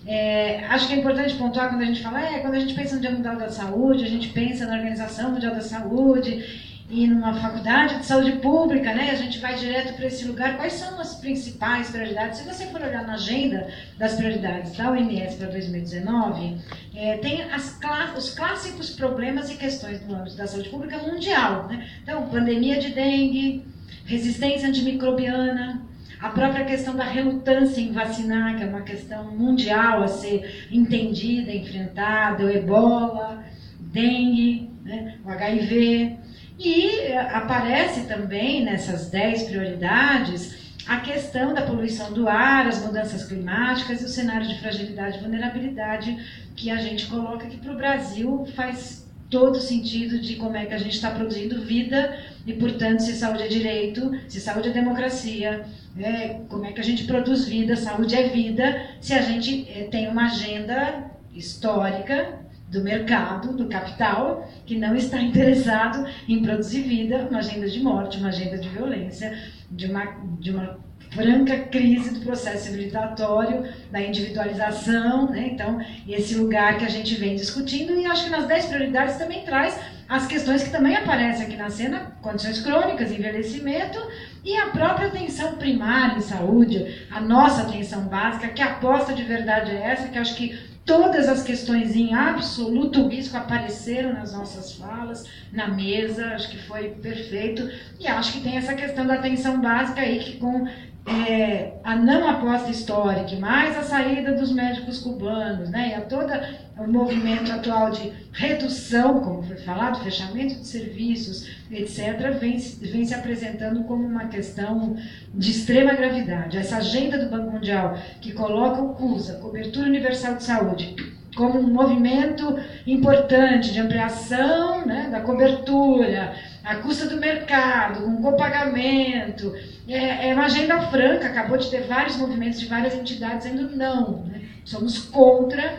É, 0.05 0.63
acho 0.69 0.87
que 0.87 0.93
é 0.93 0.97
importante 0.97 1.35
pontuar 1.35 1.67
quando 1.67 1.81
a 1.81 1.85
gente 1.85 2.01
fala, 2.01 2.21
é, 2.21 2.39
quando 2.39 2.53
a 2.53 2.59
gente 2.59 2.73
pensa 2.73 2.95
no 2.95 3.01
Dia 3.01 3.11
Mundial 3.11 3.35
da 3.35 3.49
Saúde, 3.49 4.05
a 4.05 4.09
gente 4.09 4.29
pensa 4.29 4.65
na 4.65 4.77
Organização 4.77 5.31
Mundial 5.31 5.53
da 5.53 5.61
Saúde 5.61 6.76
e 6.89 7.05
numa 7.05 7.33
faculdade 7.33 7.99
de 7.99 8.05
saúde 8.05 8.33
pública, 8.33 8.93
né, 8.93 9.11
a 9.11 9.15
gente 9.15 9.39
vai 9.39 9.55
direto 9.55 9.93
para 9.95 10.05
esse 10.05 10.23
lugar. 10.25 10.55
Quais 10.55 10.73
são 10.73 10.97
as 11.01 11.15
principais 11.15 11.89
prioridades? 11.89 12.39
Se 12.39 12.45
você 12.45 12.65
for 12.67 12.81
olhar 12.81 13.05
na 13.05 13.15
agenda 13.15 13.67
das 13.97 14.15
prioridades 14.15 14.77
da 14.77 14.91
OMS 14.91 15.35
para 15.35 15.47
2019, 15.47 16.57
é, 16.95 17.17
tem 17.17 17.43
as, 17.51 17.77
os 18.15 18.33
clássicos 18.33 18.91
problemas 18.91 19.49
e 19.51 19.55
questões 19.55 20.05
no 20.07 20.15
âmbito 20.15 20.37
da 20.37 20.47
saúde 20.47 20.69
pública 20.69 20.97
mundial. 20.99 21.67
Né? 21.67 21.89
Então, 22.03 22.29
pandemia 22.29 22.79
de 22.79 22.93
dengue, 22.93 23.65
resistência 24.05 24.69
antimicrobiana, 24.69 25.81
a 26.21 26.29
própria 26.29 26.63
questão 26.63 26.95
da 26.95 27.03
relutância 27.03 27.81
em 27.81 27.91
vacinar, 27.91 28.55
que 28.55 28.63
é 28.63 28.65
uma 28.65 28.81
questão 28.81 29.29
mundial 29.35 30.03
a 30.03 30.07
ser 30.07 30.67
entendida, 30.71 31.51
enfrentada, 31.51 32.45
o 32.45 32.49
ebola, 32.49 33.43
dengue, 33.77 34.69
né, 34.83 35.17
o 35.25 35.29
HIV. 35.29 36.26
E 36.59 37.13
aparece 37.13 38.07
também 38.07 38.63
nessas 38.63 39.09
10 39.09 39.43
prioridades 39.43 40.67
a 40.87 41.01
questão 41.01 41.53
da 41.53 41.61
poluição 41.63 42.13
do 42.13 42.27
ar, 42.27 42.65
as 42.65 42.83
mudanças 42.83 43.25
climáticas 43.25 44.01
e 44.01 44.05
o 44.05 44.07
cenário 44.07 44.47
de 44.47 44.59
fragilidade 44.59 45.17
e 45.17 45.21
vulnerabilidade 45.21 46.17
que 46.55 46.71
a 46.71 46.77
gente 46.77 47.07
coloca 47.07 47.45
aqui 47.45 47.57
para 47.57 47.73
o 47.73 47.75
Brasil 47.75 48.47
faz 48.55 49.05
todo 49.29 49.59
sentido 49.59 50.19
de 50.19 50.37
como 50.37 50.55
é 50.55 50.65
que 50.65 50.73
a 50.73 50.77
gente 50.77 50.95
está 50.95 51.11
produzindo 51.11 51.61
vida 51.61 52.17
e, 52.45 52.53
portanto, 52.53 53.01
se 53.01 53.13
saúde 53.13 53.43
é 53.43 53.47
direito, 53.47 54.17
se 54.29 54.39
saúde 54.39 54.69
é 54.69 54.71
democracia, 54.71 55.65
é, 55.99 56.39
como 56.47 56.65
é 56.65 56.71
que 56.71 56.79
a 56.79 56.83
gente 56.83 57.03
produz 57.03 57.45
vida, 57.45 57.75
saúde 57.75 58.15
é 58.15 58.29
vida, 58.29 58.81
se 59.01 59.13
a 59.13 59.21
gente 59.21 59.69
é, 59.69 59.83
tem 59.83 60.07
uma 60.07 60.25
agenda 60.27 61.11
histórica 61.33 62.39
do 62.67 62.83
mercado, 62.83 63.53
do 63.53 63.67
capital, 63.67 64.47
que 64.65 64.77
não 64.77 64.95
está 64.95 65.19
interessado 65.21 66.07
em 66.27 66.41
produzir 66.41 66.81
vida, 66.81 67.27
uma 67.29 67.39
agenda 67.39 67.69
de 67.69 67.81
morte, 67.81 68.17
uma 68.17 68.29
agenda 68.29 68.57
de 68.57 68.69
violência, 68.69 69.37
de 69.71 69.85
uma, 69.87 70.05
de 70.39 70.51
uma 70.51 70.77
franca 71.11 71.57
crise 71.59 72.13
do 72.13 72.19
processo 72.21 72.65
civilizatório, 72.65 73.63
da 73.91 74.01
individualização, 74.01 75.29
né? 75.29 75.49
então 75.53 75.79
esse 76.07 76.35
lugar 76.35 76.77
que 76.77 76.85
a 76.85 76.89
gente 76.89 77.15
vem 77.15 77.35
discutindo 77.35 77.93
e 77.95 78.05
acho 78.05 78.25
que 78.25 78.29
nas 78.29 78.45
10 78.45 78.65
prioridades 78.65 79.15
também 79.17 79.43
traz 79.43 79.79
as 80.07 80.25
questões 80.25 80.63
que 80.63 80.69
também 80.69 80.95
aparecem 80.95 81.45
aqui 81.45 81.57
na 81.57 81.69
cena, 81.69 82.17
condições 82.21 82.61
crônicas, 82.61 83.11
envelhecimento 83.11 83.99
E 84.43 84.55
a 84.55 84.67
própria 84.67 85.07
atenção 85.07 85.57
primária 85.57 86.17
em 86.17 86.21
saúde, 86.21 87.05
a 87.11 87.19
nossa 87.19 87.63
atenção 87.63 88.03
básica, 88.03 88.47
que 88.47 88.61
aposta 88.61 89.13
de 89.13 89.23
verdade 89.23 89.71
é 89.71 89.91
essa, 89.91 90.07
que 90.07 90.17
acho 90.17 90.35
que 90.35 90.57
todas 90.87 91.27
as 91.27 91.43
questões 91.43 91.95
em 91.95 92.15
absoluto 92.15 93.07
risco 93.07 93.35
apareceram 93.35 94.13
nas 94.13 94.33
nossas 94.33 94.71
falas, 94.71 95.25
na 95.51 95.67
mesa, 95.67 96.27
acho 96.29 96.49
que 96.49 96.57
foi 96.63 96.89
perfeito. 96.89 97.69
E 97.99 98.07
acho 98.07 98.33
que 98.33 98.41
tem 98.41 98.57
essa 98.57 98.73
questão 98.73 99.05
da 99.05 99.15
atenção 99.15 99.59
básica 99.59 100.01
aí, 100.01 100.17
que 100.19 100.37
com 100.37 100.65
é, 101.05 101.73
a 101.83 101.95
não 101.95 102.27
aposta 102.27 102.71
histórica, 102.71 103.35
mais 103.37 103.77
a 103.77 103.83
saída 103.83 104.33
dos 104.33 104.51
médicos 104.51 104.99
cubanos, 104.99 105.69
né, 105.69 105.89
e 105.89 105.93
a 105.93 106.01
todo 106.01 106.31
o 106.77 106.87
movimento 106.87 107.51
atual 107.51 107.89
de 107.89 108.11
redução, 108.31 109.19
como 109.19 109.43
foi 109.43 109.57
falado, 109.57 110.03
fechamento 110.03 110.55
de 110.55 110.67
serviços, 110.67 111.49
etc., 111.71 112.37
vem, 112.39 112.57
vem 112.57 113.05
se 113.05 113.13
apresentando 113.13 113.83
como 113.83 114.05
uma 114.05 114.25
questão 114.25 114.95
de 115.33 115.51
extrema 115.51 115.93
gravidade. 115.93 116.57
Essa 116.57 116.77
agenda 116.77 117.17
do 117.17 117.29
Banco 117.29 117.51
Mundial, 117.51 117.97
que 118.21 118.31
coloca 118.31 118.81
o 118.81 118.93
CUSA, 118.93 119.39
Cobertura 119.39 119.87
Universal 119.87 120.35
de 120.35 120.43
Saúde, 120.43 120.95
como 121.35 121.59
um 121.59 121.73
movimento 121.73 122.59
importante 122.85 123.71
de 123.71 123.79
ampliação 123.79 124.85
né, 124.85 125.07
da 125.09 125.21
cobertura, 125.21 126.35
a 126.63 126.75
custa 126.75 127.07
do 127.07 127.17
mercado, 127.17 128.03
com 128.03 128.21
copagamento. 128.21 129.55
É, 129.87 130.29
é 130.29 130.33
uma 130.33 130.45
agenda 130.45 130.81
franca, 130.89 131.27
acabou 131.27 131.57
de 131.57 131.69
ter 131.69 131.83
vários 131.83 132.17
movimentos 132.17 132.59
de 132.59 132.65
várias 132.65 132.93
entidades 132.95 133.49
dizendo 133.49 133.75
não. 133.75 134.23
Né? 134.23 134.41
Somos 134.65 134.99
contra, 134.99 135.75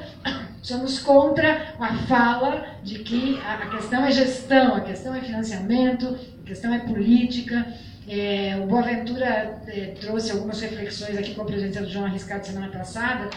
somos 0.63 0.99
contra 0.99 1.75
a 1.79 1.95
fala 2.07 2.67
de 2.83 3.01
que 3.01 3.41
a, 3.45 3.67
questão 3.67 4.05
é 4.05 4.11
gestão, 4.11 4.75
a 4.75 4.81
questão 4.81 5.15
é 5.15 5.21
financiamento, 5.21 6.19
a 6.43 6.47
questão 6.47 6.73
é 6.73 6.79
política. 6.81 7.67
É, 8.09 8.59
o 8.63 8.67
Boaventura 8.67 9.61
é, 9.67 9.95
trouxe 10.01 10.33
algumas 10.33 10.61
reflexões 10.61 11.17
aqui 11.17 11.35
com 11.35 11.43
a 11.43 11.45
presença 11.45 11.83
do 11.83 11.91
João 11.91 12.07
Arriscado 12.07 12.47
semana 12.47 12.69
passada, 12.69 13.29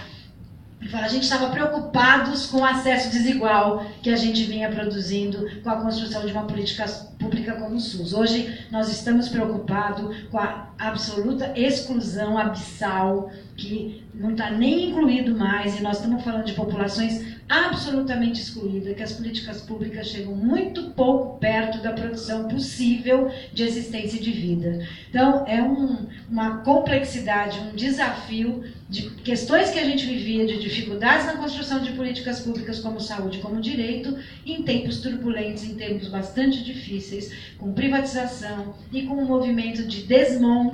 a 0.93 1.07
gente 1.07 1.23
estava 1.23 1.49
preocupados 1.51 2.47
com 2.47 2.57
o 2.57 2.65
acesso 2.65 3.11
desigual 3.11 3.85
que 4.01 4.09
a 4.09 4.15
gente 4.15 4.43
vinha 4.45 4.69
produzindo 4.69 5.47
com 5.61 5.69
a 5.69 5.75
construção 5.75 6.25
de 6.25 6.31
uma 6.31 6.45
política 6.45 6.85
pública 7.19 7.53
como 7.53 7.75
o 7.75 7.79
SUS. 7.79 8.13
Hoje 8.13 8.65
nós 8.71 8.89
estamos 8.89 9.29
preocupados 9.29 10.15
com 10.31 10.39
a 10.39 10.70
absoluta 10.87 11.53
exclusão 11.55 12.37
abissal 12.37 13.31
que 13.55 14.03
não 14.13 14.31
está 14.31 14.49
nem 14.49 14.89
incluído 14.89 15.37
mais, 15.37 15.79
e 15.79 15.83
nós 15.83 15.97
estamos 15.97 16.23
falando 16.23 16.45
de 16.45 16.53
populações 16.53 17.23
absolutamente 17.47 18.41
excluídas, 18.41 18.95
que 18.95 19.03
as 19.03 19.11
políticas 19.11 19.61
públicas 19.61 20.07
chegam 20.07 20.33
muito 20.33 20.91
pouco 20.91 21.37
perto 21.37 21.81
da 21.81 21.91
produção 21.91 22.47
possível 22.47 23.29
de 23.53 23.63
existência 23.63 24.19
de 24.19 24.31
vida. 24.31 24.87
Então, 25.09 25.45
é 25.45 25.61
um, 25.61 26.07
uma 26.29 26.59
complexidade, 26.59 27.59
um 27.59 27.75
desafio 27.75 28.63
de 28.89 29.09
questões 29.09 29.69
que 29.69 29.79
a 29.79 29.85
gente 29.85 30.05
vivia, 30.05 30.45
de 30.45 30.59
dificuldades 30.59 31.25
na 31.25 31.37
construção 31.37 31.81
de 31.81 31.91
políticas 31.91 32.39
públicas 32.39 32.79
como 32.79 32.99
saúde, 32.99 33.39
como 33.39 33.61
direito, 33.61 34.17
em 34.45 34.63
tempos 34.63 34.99
turbulentos, 34.99 35.63
em 35.63 35.75
tempos 35.75 36.07
bastante 36.07 36.63
difíceis, 36.63 37.33
com 37.57 37.73
privatização 37.73 38.73
e 38.91 39.03
com 39.03 39.15
um 39.15 39.25
movimento 39.25 39.85
de 39.85 40.03
desmonte, 40.03 40.70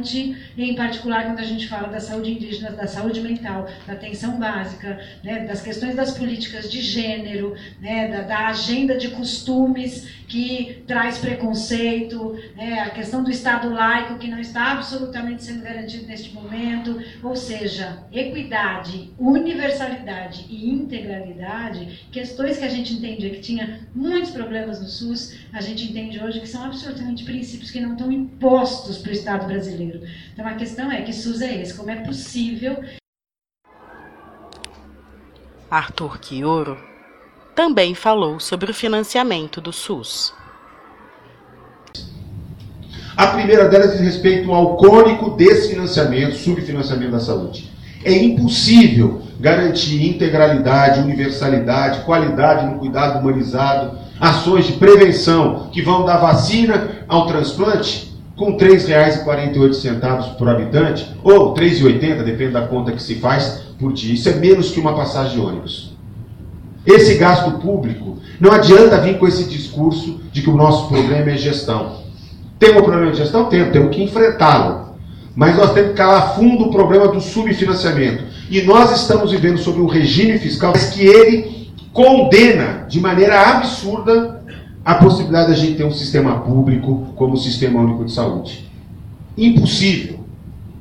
em 0.57 0.75
particular 0.75 1.25
quando 1.25 1.39
a 1.39 1.43
gente 1.43 1.67
fala 1.67 1.87
da 1.87 1.99
saúde 1.99 2.31
indígena, 2.31 2.71
da 2.71 2.87
saúde 2.87 3.21
mental, 3.21 3.67
da 3.85 3.93
atenção 3.93 4.37
básica, 4.37 4.99
né, 5.23 5.45
das 5.45 5.61
questões 5.61 5.95
das 5.95 6.17
políticas 6.17 6.69
de 6.71 6.81
gênero, 6.81 7.55
né, 7.79 8.07
da, 8.07 8.21
da, 8.21 8.47
agenda 8.47 8.97
de 8.97 9.09
costumes 9.09 10.07
que 10.27 10.83
traz 10.85 11.17
preconceito, 11.17 12.37
né, 12.55 12.79
a 12.79 12.89
questão 12.89 13.23
do 13.23 13.31
Estado 13.31 13.69
laico 13.69 14.17
que 14.17 14.27
não 14.27 14.39
está 14.39 14.73
absolutamente 14.73 15.43
sendo 15.43 15.63
garantido 15.63 16.05
neste 16.05 16.33
momento, 16.33 17.01
ou 17.23 17.35
seja, 17.35 18.03
equidade, 18.11 19.11
universalidade 19.17 20.45
e 20.49 20.69
integralidade, 20.69 22.07
questões 22.11 22.57
que 22.57 22.65
a 22.65 22.69
gente 22.69 22.93
entendia 22.93 23.29
que 23.29 23.39
tinha 23.39 23.87
muitos 23.95 24.31
problemas 24.31 24.81
no 24.81 24.87
SUS, 24.87 25.37
a 25.53 25.61
gente 25.61 25.85
entende 25.85 26.23
hoje 26.23 26.39
que 26.39 26.47
são 26.47 26.63
absolutamente 26.63 27.23
princípios 27.23 27.71
que 27.71 27.79
não 27.79 27.93
estão 27.93 28.11
impostos 28.11 28.97
para 28.97 29.09
o 29.09 29.13
Estado 29.13 29.47
brasileiro. 29.47 29.86
Então 30.33 30.47
a 30.47 30.53
questão 30.53 30.91
é 30.91 31.01
que 31.01 31.13
SUS 31.13 31.41
é 31.41 31.61
esse, 31.61 31.73
como 31.73 31.89
é 31.89 31.95
possível 31.95 32.77
Arthur 35.69 36.19
Quioro, 36.19 36.77
também 37.53 37.93
falou 37.93 38.39
sobre 38.39 38.71
o 38.71 38.73
financiamento 38.73 39.59
do 39.59 39.73
SUS. 39.73 40.33
A 43.17 43.27
primeira 43.27 43.67
delas 43.67 43.93
diz 43.93 44.01
respeito 44.01 44.53
ao 44.53 44.77
crônico 44.77 45.31
desfinanciamento, 45.31 46.35
subfinanciamento 46.35 47.11
da 47.11 47.19
saúde. 47.19 47.69
É 48.05 48.13
impossível 48.13 49.23
garantir 49.39 50.07
integralidade, 50.07 51.01
universalidade, 51.01 52.05
qualidade 52.05 52.67
no 52.67 52.79
cuidado 52.79 53.19
humanizado, 53.19 53.97
ações 54.19 54.67
de 54.67 54.73
prevenção 54.73 55.69
que 55.71 55.81
vão 55.81 56.05
da 56.05 56.17
vacina 56.17 57.05
ao 57.07 57.27
transplante 57.27 58.06
com 58.37 58.51
R$ 58.51 58.57
3,48 58.57 60.37
por 60.37 60.47
habitante, 60.47 61.11
ou 61.23 61.53
R$ 61.53 61.59
3,80, 61.59 62.23
depende 62.23 62.51
da 62.51 62.61
conta 62.61 62.91
que 62.91 63.01
se 63.01 63.15
faz, 63.15 63.63
por 63.79 63.91
dia. 63.91 64.13
Isso 64.13 64.29
é 64.29 64.35
menos 64.35 64.71
que 64.71 64.79
uma 64.79 64.95
passagem 64.95 65.33
de 65.33 65.41
ônibus. 65.41 65.97
Esse 66.85 67.15
gasto 67.15 67.59
público, 67.59 68.19
não 68.39 68.51
adianta 68.51 69.01
vir 69.01 69.17
com 69.17 69.27
esse 69.27 69.43
discurso 69.45 70.21
de 70.31 70.41
que 70.41 70.49
o 70.49 70.55
nosso 70.55 70.87
problema 70.87 71.31
é 71.31 71.37
gestão. 71.37 71.97
Tem 72.59 72.71
um 72.71 72.83
problema 72.83 73.11
de 73.11 73.17
gestão? 73.17 73.45
Tem, 73.45 73.69
temos 73.71 73.93
que 73.93 74.03
enfrentá-lo. 74.03 74.95
Mas 75.35 75.55
nós 75.57 75.73
temos 75.73 75.91
que 75.91 75.97
calar 75.97 76.35
fundo 76.35 76.65
o 76.65 76.71
problema 76.71 77.07
do 77.07 77.19
subfinanciamento. 77.19 78.23
E 78.49 78.61
nós 78.61 78.91
estamos 78.91 79.31
vivendo 79.31 79.57
sobre 79.57 79.81
um 79.81 79.87
regime 79.87 80.37
fiscal 80.39 80.73
que 80.73 81.05
ele 81.05 81.71
condena 81.91 82.85
de 82.87 82.99
maneira 82.99 83.41
absurda 83.41 84.36
a 84.87 84.95
possibilidade 84.95 85.47
de 85.47 85.51
a 85.51 85.55
gente 85.57 85.75
ter 85.75 85.83
um 85.83 85.91
sistema 85.91 86.39
público 86.39 87.07
como 87.17 87.33
o 87.33 87.37
Sistema 87.37 87.81
Único 87.81 88.05
de 88.05 88.13
Saúde. 88.13 88.71
Impossível 89.37 90.21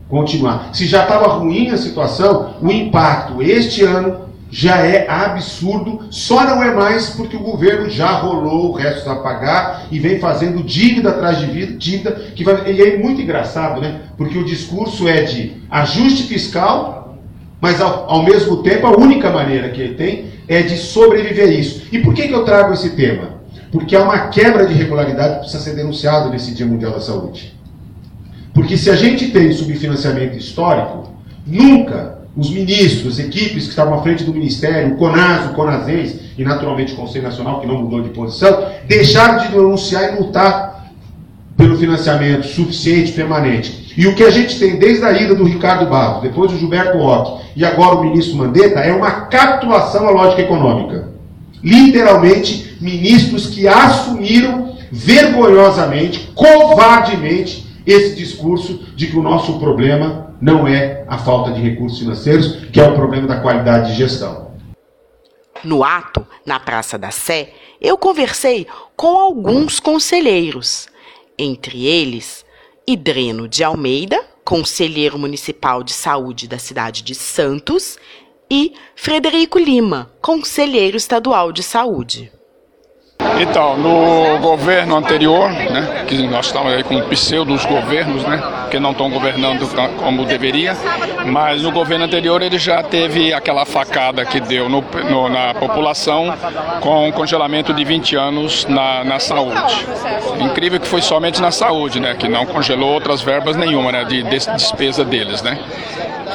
continuar. 0.09 0.71
Se 0.73 0.87
já 0.87 1.03
estava 1.03 1.27
ruim 1.27 1.71
a 1.71 1.77
situação, 1.77 2.55
o 2.62 2.71
impacto 2.71 3.42
este 3.42 3.83
ano 3.83 4.27
já 4.49 4.77
é 4.77 5.11
absurdo, 5.11 6.03
só 6.09 6.45
não 6.45 6.62
é 6.62 6.73
mais 6.73 7.11
porque 7.11 7.37
o 7.37 7.40
governo 7.40 7.90
já 7.90 8.12
rolou 8.12 8.71
o 8.71 8.75
resto 8.75 9.11
a 9.11 9.16
pagar 9.16 9.88
e 9.90 9.99
vem 9.99 10.21
fazendo 10.21 10.62
dívida 10.62 11.11
atrás 11.11 11.40
de 11.40 11.77
dívida, 11.77 12.12
que 12.37 12.45
vai, 12.45 12.62
e 12.71 12.81
é 12.81 12.99
muito 12.99 13.21
engraçado, 13.21 13.81
né? 13.81 14.03
Porque 14.16 14.38
o 14.38 14.45
discurso 14.45 15.09
é 15.09 15.23
de 15.23 15.55
ajuste 15.69 16.29
fiscal, 16.29 17.19
mas 17.61 17.81
ao, 17.81 18.09
ao 18.09 18.23
mesmo 18.23 18.62
tempo 18.62 18.87
a 18.87 18.97
única 18.97 19.33
maneira 19.33 19.71
que 19.71 19.81
ele 19.81 19.95
tem 19.95 20.27
é 20.47 20.62
de 20.62 20.77
sobreviver 20.77 21.49
a 21.49 21.53
isso. 21.53 21.88
E 21.90 21.99
por 21.99 22.14
que, 22.14 22.29
que 22.29 22.33
eu 22.33 22.45
trago 22.45 22.73
esse 22.73 22.90
tema? 22.90 23.36
Porque 23.76 23.94
há 23.94 24.02
uma 24.02 24.28
quebra 24.28 24.66
de 24.66 24.72
regularidade 24.72 25.34
que 25.34 25.40
precisa 25.40 25.62
ser 25.62 25.74
denunciado 25.74 26.30
nesse 26.30 26.54
Dia 26.54 26.64
Mundial 26.64 26.92
da 26.92 27.00
Saúde. 27.00 27.54
Porque 28.54 28.74
se 28.74 28.88
a 28.88 28.96
gente 28.96 29.30
tem 29.30 29.52
subfinanciamento 29.52 30.34
histórico, 30.34 31.10
nunca 31.46 32.16
os 32.34 32.50
ministros, 32.50 33.18
equipes 33.18 33.64
que 33.64 33.70
estavam 33.70 33.92
à 33.92 34.02
frente 34.02 34.24
do 34.24 34.32
Ministério, 34.32 34.94
o 34.94 34.96
CONAS, 34.96 35.50
o 35.50 35.54
CONASENS 35.54 36.20
e 36.38 36.42
naturalmente 36.42 36.94
o 36.94 36.96
Conselho 36.96 37.24
Nacional, 37.24 37.60
que 37.60 37.66
não 37.66 37.82
mudou 37.82 38.02
de 38.02 38.08
posição, 38.08 38.66
deixaram 38.88 39.44
de 39.44 39.48
denunciar 39.48 40.14
e 40.14 40.22
lutar 40.22 40.90
pelo 41.54 41.76
financiamento 41.76 42.46
suficiente, 42.46 43.12
permanente. 43.12 43.94
E 43.94 44.06
o 44.06 44.14
que 44.14 44.24
a 44.24 44.30
gente 44.30 44.58
tem 44.58 44.78
desde 44.78 45.04
a 45.04 45.12
ida 45.12 45.34
do 45.34 45.44
Ricardo 45.44 45.84
Barros, 45.86 46.22
depois 46.22 46.50
do 46.50 46.58
Gilberto 46.58 46.96
Roque 46.96 47.44
e 47.54 47.62
agora 47.62 47.96
o 47.96 48.04
ministro 48.04 48.36
Mandetta 48.36 48.80
é 48.80 48.92
uma 48.92 49.10
capitulação 49.26 50.08
à 50.08 50.10
lógica 50.10 50.40
econômica. 50.40 51.15
Literalmente, 51.66 52.76
ministros 52.81 53.48
que 53.48 53.66
assumiram 53.66 54.79
vergonhosamente, 54.92 56.31
covardemente, 56.33 57.66
esse 57.85 58.14
discurso 58.14 58.85
de 58.94 59.09
que 59.09 59.16
o 59.16 59.22
nosso 59.22 59.59
problema 59.59 60.33
não 60.40 60.68
é 60.68 61.05
a 61.09 61.18
falta 61.18 61.50
de 61.50 61.61
recursos 61.61 61.98
financeiros, 61.98 62.66
que 62.72 62.81
é 62.81 62.88
o 62.88 62.94
problema 62.94 63.26
da 63.26 63.40
qualidade 63.40 63.90
de 63.90 63.98
gestão. 63.98 64.52
No 65.64 65.83
ato, 65.83 66.24
na 66.46 66.61
Praça 66.61 66.96
da 66.96 67.11
Sé, 67.11 67.52
eu 67.81 67.98
conversei 67.98 68.68
com 68.94 69.18
alguns 69.18 69.81
conselheiros, 69.81 70.87
entre 71.37 71.85
eles 71.85 72.44
Idreno 72.87 73.48
de 73.48 73.64
Almeida, 73.64 74.22
conselheiro 74.44 75.18
municipal 75.18 75.83
de 75.83 75.92
saúde 75.92 76.46
da 76.46 76.61
cidade 76.61 77.02
de 77.02 77.16
Santos, 77.16 77.98
e 78.50 78.72
Frederico 78.94 79.59
Lima, 79.59 80.11
conselheiro 80.20 80.96
estadual 80.96 81.52
de 81.52 81.62
saúde. 81.62 82.32
Então, 83.40 83.76
no 83.76 84.38
governo 84.38 84.96
anterior, 84.96 85.50
né, 85.50 86.04
que 86.06 86.16
nós 86.26 86.46
estamos 86.46 86.72
aí 86.72 86.82
com 86.82 87.00
pseudos 87.02 87.64
governos, 87.66 88.22
né, 88.22 88.42
que 88.70 88.78
não 88.78 88.92
estão 88.92 89.11
governando 89.11 89.68
como 89.98 90.24
deveria, 90.24 90.76
mas 91.26 91.62
no 91.62 91.70
governo 91.70 92.04
anterior 92.04 92.40
ele 92.42 92.59
já 92.59 92.82
teve 92.82 93.32
aquela 93.32 93.64
facada 93.64 94.24
que 94.24 94.40
deu 94.40 94.68
no, 94.68 94.82
no, 95.11 95.28
na 95.28 95.54
população 95.54 96.32
com 96.80 97.11
congelamento 97.12 97.74
de 97.74 97.85
20 97.85 98.16
anos 98.16 98.64
na, 98.66 99.04
na 99.04 99.18
saúde. 99.18 99.87
Incrível 100.40 100.80
que 100.80 100.87
foi 100.87 101.02
somente 101.02 101.40
na 101.40 101.50
saúde, 101.50 102.00
né, 102.00 102.14
que 102.14 102.28
não 102.28 102.46
congelou 102.46 102.92
outras 102.92 103.20
verbas 103.20 103.56
nenhuma, 103.56 103.92
né, 103.92 104.04
de 104.04 104.22
despesa 104.22 105.04
deles, 105.04 105.42
né. 105.42 105.59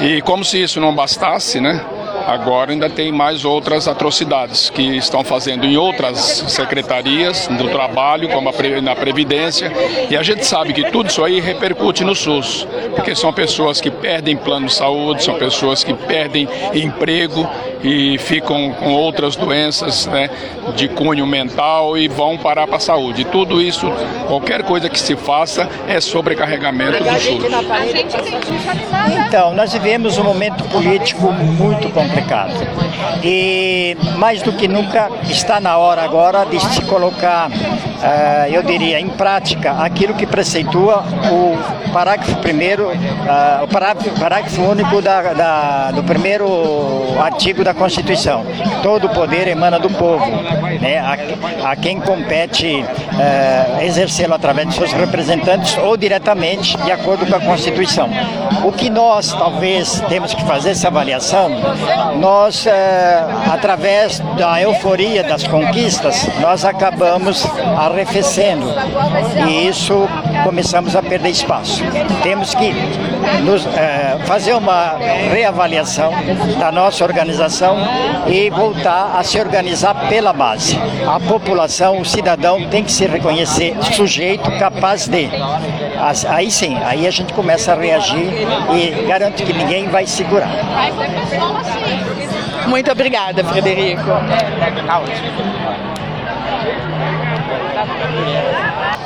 E 0.01 0.21
como 0.21 0.43
se 0.43 0.61
isso 0.61 0.79
não 0.79 0.93
bastasse, 0.93 1.59
né, 1.59 1.83
Agora 2.31 2.71
ainda 2.71 2.89
tem 2.89 3.11
mais 3.11 3.43
outras 3.43 3.89
atrocidades 3.89 4.69
que 4.69 4.95
estão 4.95 5.21
fazendo 5.21 5.65
em 5.65 5.75
outras 5.75 6.45
secretarias 6.47 7.45
do 7.47 7.67
trabalho, 7.67 8.29
como 8.29 8.47
a 8.47 8.81
na 8.81 8.95
Previdência, 8.95 9.69
e 10.09 10.15
a 10.15 10.23
gente 10.23 10.45
sabe 10.45 10.71
que 10.71 10.89
tudo 10.91 11.09
isso 11.09 11.25
aí 11.25 11.41
repercute 11.41 12.05
no 12.05 12.15
SUS, 12.15 12.65
porque 12.95 13.13
são 13.15 13.33
pessoas 13.33 13.81
que 13.81 13.91
perdem 13.91 14.37
plano 14.37 14.67
de 14.67 14.73
saúde, 14.73 15.25
são 15.25 15.33
pessoas 15.35 15.83
que 15.83 15.93
perdem 15.93 16.47
emprego 16.73 17.45
e 17.83 18.17
ficam 18.17 18.71
com 18.79 18.93
outras 18.93 19.35
doenças 19.35 20.05
né, 20.05 20.29
de 20.75 20.87
cunho 20.87 21.25
mental 21.25 21.97
e 21.97 22.07
vão 22.07 22.37
parar 22.37 22.65
para 22.65 22.77
a 22.77 22.79
saúde. 22.79 23.25
Tudo 23.25 23.61
isso, 23.61 23.91
qualquer 24.27 24.63
coisa 24.63 24.89
que 24.89 24.99
se 24.99 25.17
faça, 25.17 25.67
é 25.87 25.99
sobrecarregamento 25.99 27.03
do 27.03 27.19
SUS. 27.19 27.43
Então, 29.27 29.53
nós 29.53 29.73
vivemos 29.73 30.17
um 30.17 30.23
momento 30.23 30.63
político 30.65 31.31
muito 31.31 31.89
complicado. 32.21 32.53
E 33.23 33.97
mais 34.17 34.41
do 34.41 34.53
que 34.53 34.67
nunca 34.67 35.09
está 35.23 35.59
na 35.59 35.77
hora 35.77 36.03
agora 36.03 36.45
de 36.45 36.59
se 36.59 36.81
colocar, 36.83 37.49
eu 38.51 38.63
diria, 38.63 38.99
em 38.99 39.09
prática 39.09 39.71
aquilo 39.73 40.13
que 40.13 40.25
preceitua 40.25 41.03
o 41.31 41.91
parágrafo 41.91 42.35
primeiro, 42.37 42.87
uh, 42.87 43.63
o 43.63 43.67
parágrafo, 43.67 44.09
parágrafo 44.19 44.61
único 44.61 45.01
da, 45.01 45.33
da, 45.33 45.91
do 45.91 46.03
primeiro 46.03 46.47
artigo 47.19 47.63
da 47.63 47.73
Constituição. 47.73 48.45
Todo 48.81 49.07
o 49.07 49.09
poder 49.09 49.47
emana 49.47 49.77
do 49.79 49.89
povo, 49.89 50.25
né? 50.81 50.99
a, 50.99 51.71
a 51.71 51.75
quem 51.75 51.99
compete 51.99 52.83
uh, 52.83 53.81
exercê-lo 53.81 54.33
através 54.33 54.69
de 54.69 54.75
seus 54.75 54.93
representantes 54.93 55.77
ou 55.77 55.95
diretamente 55.95 56.77
de 56.77 56.91
acordo 56.91 57.25
com 57.25 57.35
a 57.35 57.39
Constituição. 57.39 58.09
O 58.63 58.71
que 58.71 58.89
nós 58.89 59.33
talvez 59.33 60.01
temos 60.07 60.33
que 60.33 60.43
fazer 60.45 60.71
essa 60.71 60.87
avaliação, 60.87 61.49
nós, 62.19 62.67
através 63.51 64.19
da 64.37 64.61
euforia 64.61 65.23
das 65.23 65.45
conquistas, 65.47 66.27
nós 66.39 66.63
acabamos 66.63 67.45
arrefecendo 67.91 68.67
e 69.47 69.67
isso 69.67 70.07
começamos 70.43 70.95
a 70.95 71.01
perder 71.01 71.29
espaço. 71.29 71.83
Temos 72.23 72.53
que 72.55 72.73
nos, 73.43 73.65
é, 73.67 74.17
fazer 74.25 74.53
uma 74.53 74.95
reavaliação 75.31 76.11
da 76.59 76.71
nossa 76.71 77.03
organização 77.03 77.77
e 78.27 78.49
voltar 78.49 79.15
a 79.17 79.23
se 79.23 79.39
organizar 79.39 79.93
pela 80.07 80.33
base. 80.33 80.79
A 81.07 81.19
população, 81.19 81.99
o 81.99 82.05
cidadão 82.05 82.67
tem 82.69 82.83
que 82.83 82.91
se 82.91 83.05
reconhecer 83.05 83.75
sujeito 83.93 84.49
capaz 84.57 85.07
de. 85.07 85.29
Aí 86.29 86.49
sim, 86.49 86.77
aí 86.83 87.05
a 87.05 87.11
gente 87.11 87.33
começa 87.33 87.73
a 87.73 87.75
reagir 87.75 88.47
e 88.73 89.07
garanto 89.07 89.43
que 89.43 89.53
ninguém 89.53 89.87
vai 89.87 90.05
segurar. 90.05 90.49
Muito 92.67 92.91
obrigada, 92.91 93.43
Frederico. 93.43 94.09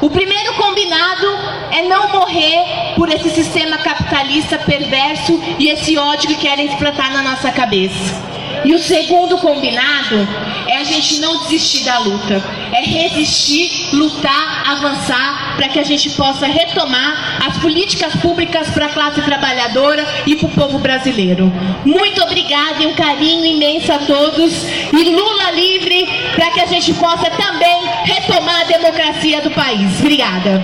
O 0.01 0.09
primeiro 0.09 0.53
combinado 0.55 1.27
é 1.71 1.81
não 1.83 2.09
morrer 2.09 2.93
por 2.95 3.09
esse 3.09 3.29
sistema 3.29 3.77
capitalista 3.77 4.57
perverso 4.59 5.41
e 5.57 5.69
esse 5.69 5.97
ódio 5.97 6.29
que 6.29 6.35
querem 6.35 6.67
implantar 6.67 7.11
na 7.11 7.21
nossa 7.21 7.51
cabeça. 7.51 8.35
E 8.65 8.73
o 8.73 8.79
segundo 8.79 9.37
combinado 9.37 10.27
é 10.67 10.77
a 10.77 10.83
gente 10.83 11.19
não 11.19 11.43
desistir 11.43 11.83
da 11.83 11.99
luta, 11.99 12.43
é 12.73 12.81
resistir, 12.81 13.89
lutar, 13.93 14.63
avançar 14.67 15.55
para 15.55 15.69
que 15.69 15.77
a 15.77 15.83
gente 15.83 16.09
possa 16.11 16.47
retomar 16.47 17.37
as 17.45 17.59
políticas 17.59 18.15
públicas 18.15 18.69
para 18.71 18.87
a 18.87 18.89
classe 18.89 19.21
trabalhadora 19.21 20.03
e 20.25 20.35
para 20.35 20.47
o 20.47 20.51
povo 20.51 20.79
brasileiro. 20.79 21.53
Muito 21.85 22.23
obrigada 22.23 22.81
e 22.81 22.87
um 22.87 22.95
carinho 22.95 23.45
imenso 23.45 23.93
a 23.93 23.99
todos 23.99 24.65
e 24.91 25.03
Lula 25.11 25.51
livre 25.51 26.07
para 26.35 26.49
que 26.49 26.61
a 26.61 26.65
gente 26.65 26.91
possa 26.95 27.29
também 27.29 27.85
retomar 28.03 28.61
a 28.61 28.63
democracia 28.63 29.41
do 29.41 29.51
país. 29.51 29.99
Obrigada. 29.99 30.63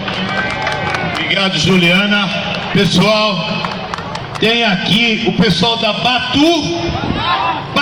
Obrigado, 1.14 1.58
Juliana. 1.60 2.28
Pessoal, 2.74 3.48
tem 4.40 4.64
aqui 4.64 5.24
o 5.28 5.34
pessoal 5.34 5.78
da 5.78 5.94
Batu 5.94 6.82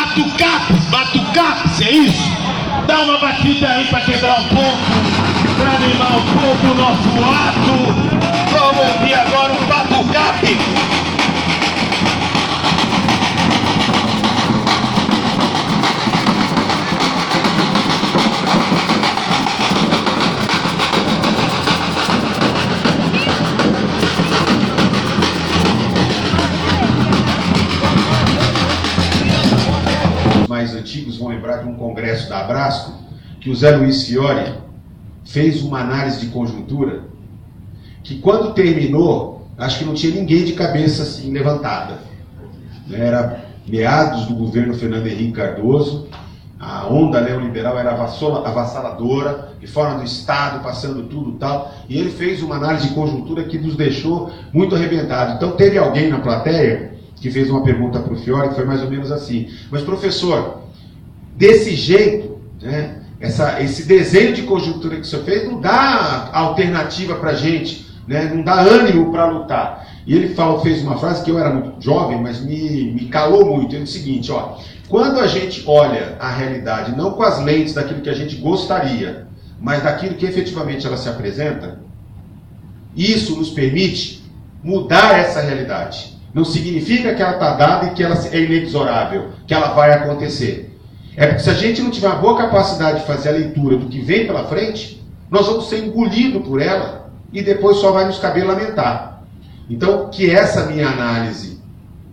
Batucapes, 0.10 0.86
batucapes, 0.86 1.82
é 1.82 1.92
isso? 1.92 2.32
Dá 2.88 3.02
uma 3.02 3.20
batida 3.20 3.70
aí 3.70 3.86
para 3.90 4.02
quebrar 4.02 4.40
um 4.40 4.48
pouco, 4.48 4.80
para 5.56 5.70
animar 5.76 6.18
um 6.18 6.26
pouco 6.34 6.66
o 6.66 6.74
nosso 6.74 7.10
ato. 7.24 7.70
Vamos 8.52 8.96
ouvir 8.96 9.14
agora 9.14 9.54
o 9.54 9.66
batucape. 9.68 10.58
Vão 31.20 31.30
lembrar 31.30 31.58
de 31.58 31.68
um 31.68 31.76
congresso 31.76 32.30
da 32.30 32.40
Abrasco, 32.40 32.94
que 33.40 33.50
o 33.50 33.56
Zé 33.56 33.76
Luiz 33.76 34.08
Fiore 34.08 34.54
fez 35.26 35.62
uma 35.62 35.82
análise 35.82 36.22
de 36.22 36.28
conjuntura, 36.28 37.04
que 38.04 38.20
quando 38.20 38.54
terminou, 38.54 39.48
acho 39.58 39.80
que 39.80 39.86
não 39.86 39.94
tinha 39.94 40.14
ninguém 40.14 40.44
de 40.44 40.54
cabeça 40.54 41.04
assim 41.04 41.32
levantada. 41.32 42.00
Era 42.92 43.46
meados 43.68 44.26
do 44.26 44.36
governo 44.36 44.74
Fernando 44.74 45.06
Henrique 45.06 45.34
Cardoso, 45.34 46.08
a 46.60 46.88
onda 46.88 47.22
neoliberal 47.22 47.78
era 47.78 47.92
avassaladora, 47.92 49.54
de 49.62 49.68
fora 49.68 49.96
do 49.98 50.04
Estado, 50.04 50.62
passando 50.62 51.04
tudo 51.04 51.34
tal, 51.34 51.74
e 51.88 51.98
ele 51.98 52.10
fez 52.10 52.42
uma 52.42 52.56
análise 52.56 52.90
de 52.90 52.94
conjuntura 52.94 53.44
que 53.44 53.58
nos 53.58 53.76
deixou 53.76 54.30
muito 54.52 54.76
arrebentados. 54.76 55.36
Então 55.36 55.52
teve 55.52 55.78
alguém 55.78 56.10
na 56.10 56.20
plateia 56.20 56.94
que 57.16 57.30
fez 57.30 57.50
uma 57.50 57.64
pergunta 57.64 58.00
para 58.00 58.14
o 58.14 58.18
Fiore, 58.18 58.50
que 58.50 58.56
foi 58.56 58.66
mais 58.66 58.82
ou 58.82 58.90
menos 58.90 59.12
assim, 59.12 59.50
mas 59.70 59.84
professor, 59.84 60.64
desse 61.40 61.74
jeito, 61.74 62.38
né, 62.62 62.98
essa, 63.18 63.62
esse 63.64 63.84
desenho 63.84 64.34
de 64.34 64.42
conjuntura 64.44 64.96
que 64.96 65.02
o 65.02 65.06
senhor 65.06 65.24
fez 65.24 65.46
não 65.46 65.62
dá 65.62 66.30
alternativa 66.34 67.16
para 67.16 67.32
a 67.32 67.34
gente, 67.34 67.88
né, 68.06 68.30
não 68.34 68.44
dá 68.44 68.60
ânimo 68.60 69.10
para 69.10 69.26
lutar. 69.26 69.88
E 70.06 70.14
ele 70.14 70.36
falou, 70.36 70.60
fez 70.60 70.84
uma 70.84 70.98
frase 70.98 71.24
que 71.24 71.32
eu 71.32 71.40
era 71.40 71.50
muito 71.50 71.82
jovem, 71.82 72.22
mas 72.22 72.42
me, 72.42 72.92
me 72.92 73.06
calou 73.06 73.56
muito. 73.56 73.74
Ele 73.74 73.86
disse 73.86 74.00
o 74.00 74.02
seguinte: 74.02 74.32
ó, 74.32 74.58
quando 74.90 75.20
a 75.20 75.28
gente 75.28 75.64
olha 75.66 76.18
a 76.20 76.30
realidade 76.30 76.98
não 76.98 77.12
com 77.12 77.24
as 77.24 77.42
lentes 77.42 77.74
daquilo 77.74 78.02
que 78.02 78.10
a 78.10 78.14
gente 78.14 78.36
gostaria, 78.36 79.28
mas 79.62 79.84
daquilo 79.84 80.16
que 80.16 80.26
efetivamente 80.26 80.86
ela 80.86 80.98
se 80.98 81.08
apresenta, 81.08 81.80
isso 82.96 83.36
nos 83.38 83.50
permite 83.50 84.24
mudar 84.62 85.18
essa 85.18 85.40
realidade. 85.40 86.18
Não 86.34 86.44
significa 86.44 87.14
que 87.14 87.22
ela 87.22 87.34
está 87.34 87.54
dada 87.54 87.88
e 87.88 87.90
que 87.92 88.04
ela 88.04 88.16
é 88.30 88.40
inexorável, 88.40 89.30
que 89.48 89.54
ela 89.54 89.70
vai 89.70 89.94
acontecer. 89.94 90.70
É 91.20 91.28
porque 91.28 91.44
se 91.44 91.50
a 91.50 91.54
gente 91.54 91.82
não 91.82 91.92
tiver 91.92 92.08
uma 92.08 92.16
boa 92.16 92.38
capacidade 92.38 93.02
de 93.02 93.06
fazer 93.06 93.28
a 93.28 93.34
leitura 93.34 93.76
do 93.76 93.88
que 93.88 94.00
vem 94.00 94.26
pela 94.26 94.46
frente, 94.46 95.04
nós 95.30 95.48
vamos 95.48 95.68
ser 95.68 95.84
engolidos 95.84 96.48
por 96.48 96.62
ela 96.62 97.12
e 97.34 97.42
depois 97.42 97.76
só 97.76 97.92
vai 97.92 98.06
nos 98.06 98.20
caber 98.20 98.48
lamentar. 98.48 99.22
Então, 99.70 100.10
que 100.10 100.32
essa 100.32 100.68
minha 100.68 100.88
análise, 100.88 101.60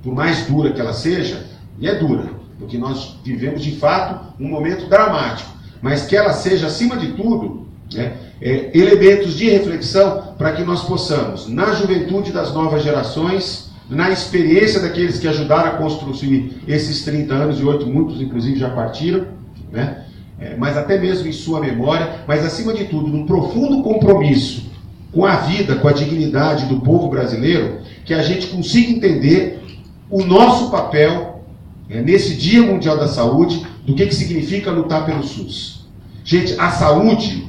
por 0.02 0.12
mais 0.12 0.44
dura 0.46 0.72
que 0.72 0.80
ela 0.80 0.92
seja, 0.92 1.46
e 1.78 1.88
é 1.88 1.94
dura, 1.94 2.30
porque 2.58 2.76
nós 2.76 3.16
vivemos 3.24 3.62
de 3.62 3.76
fato 3.76 4.34
um 4.40 4.48
momento 4.48 4.88
dramático, 4.88 5.52
mas 5.80 6.04
que 6.04 6.16
ela 6.16 6.32
seja, 6.32 6.66
acima 6.66 6.96
de 6.96 7.12
tudo, 7.12 7.68
né, 7.94 8.12
é, 8.42 8.76
elementos 8.76 9.34
de 9.34 9.48
reflexão 9.48 10.34
para 10.36 10.50
que 10.50 10.64
nós 10.64 10.82
possamos, 10.82 11.46
na 11.46 11.72
juventude 11.74 12.32
das 12.32 12.52
novas 12.52 12.82
gerações, 12.82 13.70
na 13.88 14.10
experiência 14.10 14.80
daqueles 14.80 15.18
que 15.18 15.28
ajudaram 15.28 15.70
a 15.70 15.76
construir 15.76 16.62
esses 16.66 17.04
30 17.04 17.34
anos, 17.34 17.60
e 17.60 17.64
oito 17.64 17.86
muitos 17.86 18.20
inclusive 18.20 18.58
já 18.58 18.70
partiram, 18.70 19.26
né? 19.70 20.02
É, 20.38 20.54
mas 20.56 20.76
até 20.76 20.98
mesmo 20.98 21.26
em 21.26 21.32
sua 21.32 21.60
memória, 21.60 22.24
mas 22.26 22.44
acima 22.44 22.74
de 22.74 22.84
tudo, 22.84 23.08
num 23.08 23.24
profundo 23.24 23.82
compromisso 23.82 24.70
com 25.10 25.24
a 25.24 25.36
vida, 25.36 25.76
com 25.76 25.88
a 25.88 25.92
dignidade 25.92 26.66
do 26.66 26.80
povo 26.80 27.08
brasileiro, 27.08 27.78
que 28.04 28.12
a 28.12 28.22
gente 28.22 28.48
consiga 28.48 28.92
entender 28.92 29.64
o 30.10 30.22
nosso 30.22 30.70
papel 30.70 31.42
é, 31.88 32.02
nesse 32.02 32.34
Dia 32.34 32.62
Mundial 32.62 32.98
da 32.98 33.08
Saúde, 33.08 33.66
do 33.86 33.94
que, 33.94 34.06
que 34.06 34.14
significa 34.14 34.70
lutar 34.70 35.06
pelo 35.06 35.22
SUS. 35.22 35.86
Gente, 36.24 36.58
a 36.58 36.70
saúde 36.70 37.46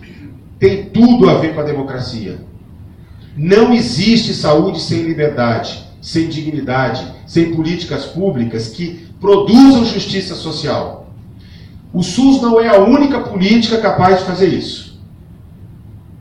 tem 0.59 0.85
tudo 0.85 1.29
a 1.29 1.39
ver 1.39 1.55
com 1.55 1.61
a 1.61 1.63
democracia. 1.63 2.39
Não 3.35 3.73
existe 3.73 4.33
saúde 4.33 4.79
sem 4.79 5.01
liberdade, 5.01 5.86
sem 6.07 6.29
dignidade, 6.29 7.05
sem 7.25 7.53
políticas 7.53 8.05
públicas 8.05 8.69
que 8.69 9.09
produzam 9.19 9.83
justiça 9.83 10.35
social. 10.35 11.11
O 11.91 12.01
SUS 12.01 12.41
não 12.41 12.61
é 12.61 12.69
a 12.69 12.79
única 12.79 13.19
política 13.19 13.77
capaz 13.77 14.19
de 14.19 14.25
fazer 14.25 14.47
isso. 14.47 14.97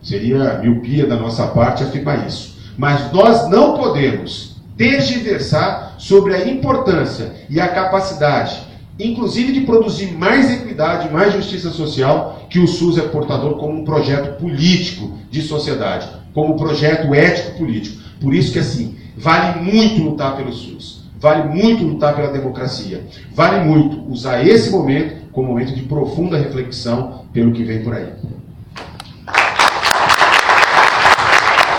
Seria 0.03 0.59
miopia 0.59 1.07
da 1.07 1.15
nossa 1.15 1.47
parte 1.47 1.85
afirmar 1.85 2.27
isso. 2.27 2.57
Mas 2.77 3.13
nós 3.13 3.49
não 3.49 3.79
podemos 3.79 4.57
tergiversar 4.77 5.95
sobre 5.99 6.35
a 6.35 6.49
importância 6.49 7.33
e 7.49 7.61
a 7.61 7.69
capacidade, 7.69 8.61
inclusive 8.99 9.53
de 9.53 9.61
produzir 9.61 10.11
mais 10.11 10.51
equidade, 10.51 11.13
mais 11.13 11.33
justiça 11.33 11.71
social, 11.71 12.45
que 12.51 12.59
o 12.59 12.67
SUS 12.67 12.99
é 12.99 13.03
portador 13.03 13.55
como 13.57 13.83
um 13.83 13.85
projeto 13.85 14.37
político 14.41 15.17
de 15.31 15.43
sociedade, 15.43 16.09
como 16.35 16.55
um 16.55 16.57
projeto 16.57 17.15
ético 17.15 17.57
político. 17.57 18.03
Por 18.21 18.35
isso 18.35 18.53
que 18.53 18.59
assim, 18.59 18.97
vale 19.17 19.61
muito 19.61 20.03
lutar 20.03 20.37
pelo 20.37 20.53
SUS, 20.53 21.05
vale 21.19 21.49
muito 21.49 21.85
lutar 21.85 22.15
pela 22.15 22.33
democracia, 22.33 23.07
vale 23.33 23.65
muito 23.65 24.11
usar 24.11 24.47
esse 24.47 24.71
momento 24.71 25.27
como 25.33 25.49
um 25.49 25.51
momento 25.53 25.75
de 25.75 25.83
profunda 25.83 26.39
reflexão 26.39 27.27
pelo 27.33 27.53
que 27.53 27.65
vem 27.65 27.83
por 27.83 27.95
aí. 27.95 28.13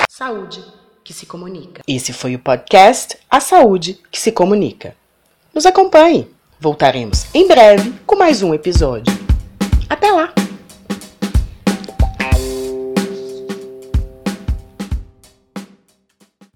Saúde 0.09 0.63
que 1.03 1.13
se 1.13 1.25
comunica. 1.25 1.81
Esse 1.87 2.11
foi 2.11 2.35
o 2.35 2.39
podcast 2.39 3.17
A 3.29 3.39
Saúde 3.39 3.99
que 4.11 4.19
se 4.19 4.31
comunica. 4.31 4.93
Nos 5.53 5.65
acompanhe. 5.65 6.27
Voltaremos 6.59 7.27
em 7.33 7.47
breve 7.47 7.93
com 8.05 8.15
mais 8.15 8.41
um 8.41 8.53
episódio. 8.53 9.13
Até 9.89 10.11
lá! 10.11 10.33